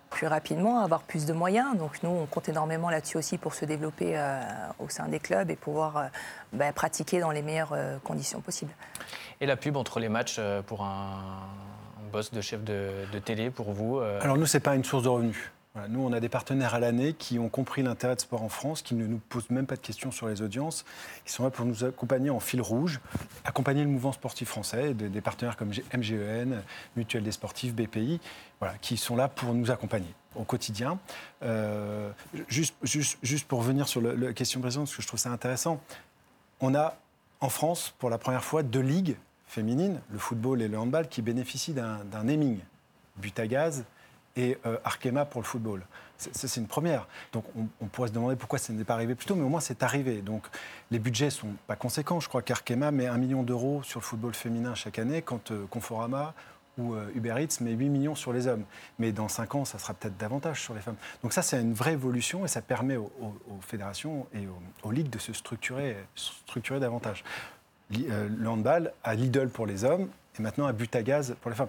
plus 0.08 0.26
rapidement, 0.26 0.80
à 0.80 0.84
avoir 0.84 1.02
plus 1.02 1.26
de 1.26 1.34
moyens. 1.34 1.76
Donc 1.76 2.02
nous, 2.02 2.08
on 2.08 2.24
compte 2.24 2.48
énormément 2.48 2.88
là-dessus 2.88 3.18
aussi 3.18 3.36
pour 3.36 3.54
se 3.54 3.66
développer 3.66 4.16
euh, 4.16 4.40
au 4.78 4.88
sein 4.88 5.08
des 5.08 5.18
clubs 5.18 5.50
et 5.50 5.56
pouvoir 5.56 5.96
euh, 5.96 6.04
ben, 6.54 6.72
pratiquer 6.72 7.20
dans 7.20 7.30
les 7.30 7.42
meilleures 7.42 7.74
euh, 7.74 7.98
conditions 8.02 8.40
possibles. 8.40 8.72
Et 9.40 9.46
la 9.46 9.56
pub 9.56 9.76
entre 9.76 10.00
les 10.00 10.08
matchs 10.08 10.36
euh, 10.38 10.62
pour 10.62 10.82
un, 10.82 11.18
boss 12.12 12.32
de 12.32 12.40
chef 12.40 12.62
de, 12.64 12.90
de 13.12 13.18
télé 13.18 13.50
pour 13.50 13.72
vous 13.72 13.98
euh, 13.98 14.18
Alors 14.22 14.38
nous, 14.38 14.46
ce 14.46 14.56
n'est 14.56 14.62
pas 14.62 14.74
une 14.74 14.84
source 14.84 15.02
de 15.02 15.08
revenus. 15.08 15.50
Nous, 15.88 16.00
on 16.00 16.12
a 16.12 16.20
des 16.20 16.28
partenaires 16.28 16.74
à 16.74 16.80
l'année 16.80 17.12
qui 17.12 17.38
ont 17.38 17.48
compris 17.48 17.82
l'intérêt 17.82 18.16
de 18.16 18.20
sport 18.20 18.42
en 18.42 18.48
France, 18.48 18.82
qui 18.82 18.94
ne 18.94 19.06
nous 19.06 19.18
posent 19.18 19.50
même 19.50 19.66
pas 19.66 19.76
de 19.76 19.80
questions 19.80 20.10
sur 20.10 20.26
les 20.26 20.40
audiences, 20.40 20.84
qui 21.24 21.32
sont 21.32 21.44
là 21.44 21.50
pour 21.50 21.66
nous 21.66 21.84
accompagner 21.84 22.30
en 22.30 22.40
fil 22.40 22.60
rouge, 22.60 23.00
accompagner 23.44 23.82
le 23.82 23.90
mouvement 23.90 24.12
sportif 24.12 24.48
français, 24.48 24.94
des, 24.94 25.20
partenaires 25.20 25.56
comme 25.56 25.70
MGEN, 25.94 26.62
Mutuelle 26.96 27.24
des 27.24 27.32
sportifs, 27.32 27.74
BPI, 27.74 28.20
voilà, 28.58 28.74
qui 28.78 28.96
sont 28.96 29.16
là 29.16 29.28
pour 29.28 29.52
nous 29.52 29.70
accompagner 29.70 30.12
au 30.34 30.44
quotidien. 30.44 30.98
Euh, 31.42 32.10
juste, 32.48 32.74
juste, 32.82 33.18
juste 33.22 33.46
pour 33.46 33.58
revenir 33.58 33.86
sur 33.86 34.00
la 34.00 34.32
question 34.32 34.60
précédente, 34.60 34.86
parce 34.86 34.96
que 34.96 35.02
je 35.02 35.08
trouve 35.08 35.20
ça 35.20 35.30
intéressant, 35.30 35.80
on 36.60 36.74
a 36.74 36.96
en 37.40 37.50
France, 37.50 37.94
pour 37.98 38.08
la 38.08 38.16
première 38.16 38.44
fois, 38.44 38.62
deux 38.62 38.80
ligues 38.80 39.16
féminines, 39.46 40.00
le 40.10 40.18
football 40.18 40.62
et 40.62 40.68
le 40.68 40.78
handball, 40.78 41.06
qui 41.06 41.20
bénéficient 41.20 41.74
d'un 41.74 42.24
naming, 42.24 42.58
but 43.18 43.38
à 43.38 43.46
gaz 43.46 43.84
et 44.36 44.58
euh, 44.66 44.76
Arkema 44.84 45.24
pour 45.24 45.40
le 45.40 45.46
football. 45.46 45.82
C'est- 46.18 46.56
une 46.56 46.66
première. 46.66 47.06
Donc, 47.32 47.44
on, 47.56 47.86
pourrait 47.86 48.08
se 48.08 48.14
demander 48.14 48.36
pourquoi 48.36 48.58
ça 48.58 48.72
n'est 48.72 48.84
pas 48.84 48.94
arrivé 48.94 49.14
plus 49.14 49.26
tôt, 49.26 49.34
mais 49.34 49.42
au 49.42 49.48
moins, 49.50 49.60
c'est 49.60 49.82
arrivé. 49.82 50.22
Donc, 50.22 50.46
les 50.90 50.98
budgets 50.98 51.28
sont 51.28 51.50
pas 51.66 51.76
conséquents. 51.76 52.20
Je 52.20 52.28
crois 52.28 52.40
qu'Arkema 52.40 52.90
met 52.90 53.06
un 53.06 53.18
million 53.18 53.42
d'euros 53.42 53.82
sur 53.82 54.00
le 54.00 54.04
football 54.04 54.32
féminin 54.34 54.74
chaque 54.74 54.98
année, 54.98 55.20
quand 55.20 55.50
euh, 55.50 55.66
Conforama 55.68 56.34
ou 56.78 56.94
euh, 56.94 57.08
Uber 57.14 57.34
Eats 57.38 57.62
met 57.62 57.72
8 57.72 57.88
millions 57.88 58.14
sur 58.14 58.32
les 58.32 58.46
hommes. 58.46 58.64
Mais 58.98 59.12
dans 59.12 59.28
5 59.28 59.54
ans, 59.54 59.64
ça 59.64 59.78
sera 59.78 59.94
peut-être 59.94 60.16
davantage 60.16 60.62
sur 60.62 60.74
les 60.74 60.80
femmes. 60.80 60.96
Donc 61.22 61.32
ça, 61.32 61.42
c'est 61.42 61.60
une 61.60 61.74
vraie 61.74 61.92
évolution 61.92 62.44
et 62.44 62.48
ça 62.48 62.62
permet 62.62 62.96
aux, 62.96 63.10
fédérations 63.60 64.26
et 64.34 64.46
aux, 64.82 64.90
ligues 64.90 65.10
de 65.10 65.18
se 65.18 65.32
structurer, 65.32 65.96
davantage. 66.80 67.24
Euh, 67.94 68.28
le 68.28 68.48
handball 68.48 68.92
à 69.04 69.14
Lidl 69.14 69.48
pour 69.48 69.66
les 69.66 69.84
hommes 69.84 70.08
et 70.38 70.42
maintenant 70.42 70.66
à 70.66 70.72
but 70.72 70.94
à 70.96 71.02
gaz 71.02 71.36
pour 71.40 71.50
les 71.50 71.56
femmes. 71.56 71.68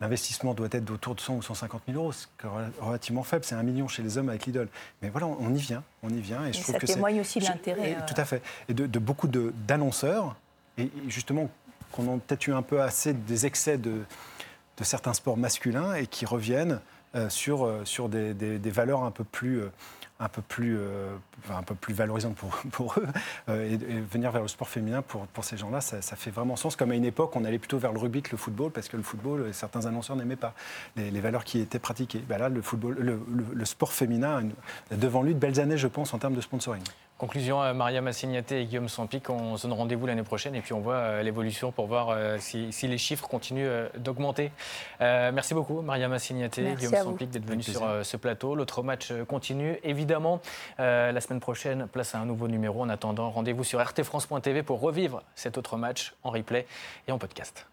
L'investissement 0.00 0.52
doit 0.52 0.68
être 0.72 0.84
d'autour 0.84 1.14
de 1.14 1.20
100 1.20 1.36
ou 1.36 1.42
150 1.42 1.82
000 1.88 1.98
euros, 1.98 2.12
ce 2.12 2.26
qui 2.26 2.46
est 2.46 2.48
rela- 2.48 2.70
relativement 2.80 3.22
faible. 3.22 3.44
C'est 3.44 3.54
un 3.54 3.62
million 3.62 3.88
chez 3.88 4.02
les 4.02 4.18
hommes 4.18 4.28
avec 4.28 4.44
Lidl. 4.44 4.68
Mais 5.00 5.08
voilà, 5.08 5.26
on 5.26 5.54
y 5.54 5.58
vient, 5.58 5.82
on 6.02 6.10
y 6.10 6.20
vient. 6.20 6.44
Et, 6.46 6.52
je 6.52 6.58
Et 6.58 6.62
trouve 6.62 6.74
ça 6.74 6.80
que 6.80 6.86
témoigne 6.86 7.20
aussi 7.20 7.38
de 7.38 7.44
l'intérêt, 7.44 7.96
euh, 7.98 8.06
Tout 8.06 8.20
à 8.20 8.24
fait. 8.26 8.42
Et 8.68 8.74
de, 8.74 8.86
de 8.86 8.98
beaucoup 8.98 9.26
d'annonceurs, 9.28 10.36
et, 10.76 10.82
et 10.84 10.90
justement, 11.08 11.48
qu'on 11.92 12.14
a 12.14 12.18
peut-être 12.18 12.46
eu 12.46 12.52
un 12.52 12.62
peu 12.62 12.82
assez 12.82 13.14
des 13.14 13.46
excès 13.46 13.78
de, 13.78 14.02
de 14.76 14.84
certains 14.84 15.14
sports 15.14 15.38
masculins 15.38 15.94
et 15.94 16.06
qui 16.06 16.26
reviennent 16.26 16.80
euh, 17.14 17.30
sur, 17.30 17.64
euh, 17.64 17.82
sur 17.86 18.10
des, 18.10 18.34
des- 18.34 18.58
des 18.58 18.70
valeurs 18.70 19.02
un 19.04 19.10
peu 19.10 19.24
plus, 19.24 19.60
euh, 19.62 19.70
un 20.18 20.28
peu 20.28 20.42
plus, 20.42 20.78
euh, 20.78 21.14
un 21.50 21.62
peu 21.62 21.74
plus 21.74 21.94
valorisantes 21.94 22.36
pour, 22.72 22.94
eux. 22.98 23.06
euh, 23.48 23.70
et, 23.70 23.76
venir 23.76 24.30
vers 24.30 24.42
le 24.42 24.48
sport 24.48 24.68
féminin 24.68 25.02
pour, 25.02 25.26
pour 25.26 25.44
ces 25.44 25.56
gens-là, 25.56 25.80
ça, 25.80 26.00
fait 26.00 26.30
vraiment 26.30 26.56
sens. 26.56 26.76
Comme 26.76 26.90
à 26.90 26.94
une 26.94 27.04
époque, 27.04 27.36
on 27.36 27.44
allait 27.44 27.58
plutôt 27.58 27.78
vers 27.78 27.92
le 27.92 27.98
rugby 27.98 28.22
que 28.22 28.30
le 28.32 28.38
football 28.38 28.70
parce 28.70 28.88
que 28.88 28.96
le 28.96 29.02
football, 29.02 29.40
euh, 29.40 29.52
certains 29.52 29.86
annonceurs 29.86 30.16
n'aimaient 30.16 30.36
pas 30.36 30.54
les, 30.96 31.20
valeurs 31.20 31.44
qui 31.44 31.60
étaient 31.60 31.78
pratiquées. 31.78 32.22
Ben 32.26 32.38
là, 32.38 32.48
le, 32.48 32.62
football, 32.62 32.96
le, 32.98 33.64
sport 33.64 33.92
féminin 33.92 34.42
a 34.90 34.96
devant 34.96 35.22
lui 35.22 35.34
de 35.34 35.38
belles 35.38 35.60
années, 35.60 35.78
je 35.78 35.88
pense, 35.88 36.14
en 36.14 36.18
termes 36.18 36.34
de 36.34 36.40
sponsoring. 36.40 36.82
Conclusion, 37.18 37.62
euh, 37.62 37.72
Maria 37.72 38.02
Massignaté 38.02 38.60
et 38.60 38.66
Guillaume 38.66 38.90
Sampic, 38.90 39.30
on 39.30 39.56
se 39.56 39.66
donne 39.66 39.72
rendez-vous 39.72 40.06
l'année 40.06 40.22
prochaine 40.22 40.54
et 40.54 40.60
puis 40.60 40.74
on 40.74 40.80
voit 40.80 40.96
euh, 40.96 41.22
l'évolution 41.22 41.72
pour 41.72 41.86
voir 41.86 42.10
euh, 42.10 42.36
si, 42.38 42.70
si 42.72 42.88
les 42.88 42.98
chiffres 42.98 43.26
continuent 43.26 43.86
d'augmenter. 43.96 44.52
Euh, 45.00 45.32
merci 45.32 45.54
beaucoup, 45.54 45.80
Maria 45.80 46.08
Massignaté, 46.08 46.74
Guillaume. 46.74 46.94
Sampic, 46.94 47.30
d'être 47.30 47.46
venus 47.46 47.70
sur 47.70 47.82
ce 48.02 48.16
plateau. 48.18 48.54
L'autre 48.54 48.82
match 48.82 49.12
continue, 49.28 49.78
évidemment. 49.82 50.42
Euh, 50.78 51.10
la 51.10 51.20
semaine 51.22 51.40
prochaine, 51.40 51.86
place 51.86 52.14
à 52.14 52.18
un 52.18 52.26
nouveau 52.26 52.48
numéro. 52.48 52.82
En 52.82 52.90
attendant, 52.90 53.30
rendez-vous 53.30 53.64
sur 53.64 53.82
rtfrance.tv 53.82 54.62
pour 54.62 54.80
revivre 54.80 55.22
cet 55.34 55.56
autre 55.56 55.78
match 55.78 56.12
en 56.22 56.30
replay 56.30 56.66
et 57.08 57.12
en 57.12 57.18
podcast. 57.18 57.66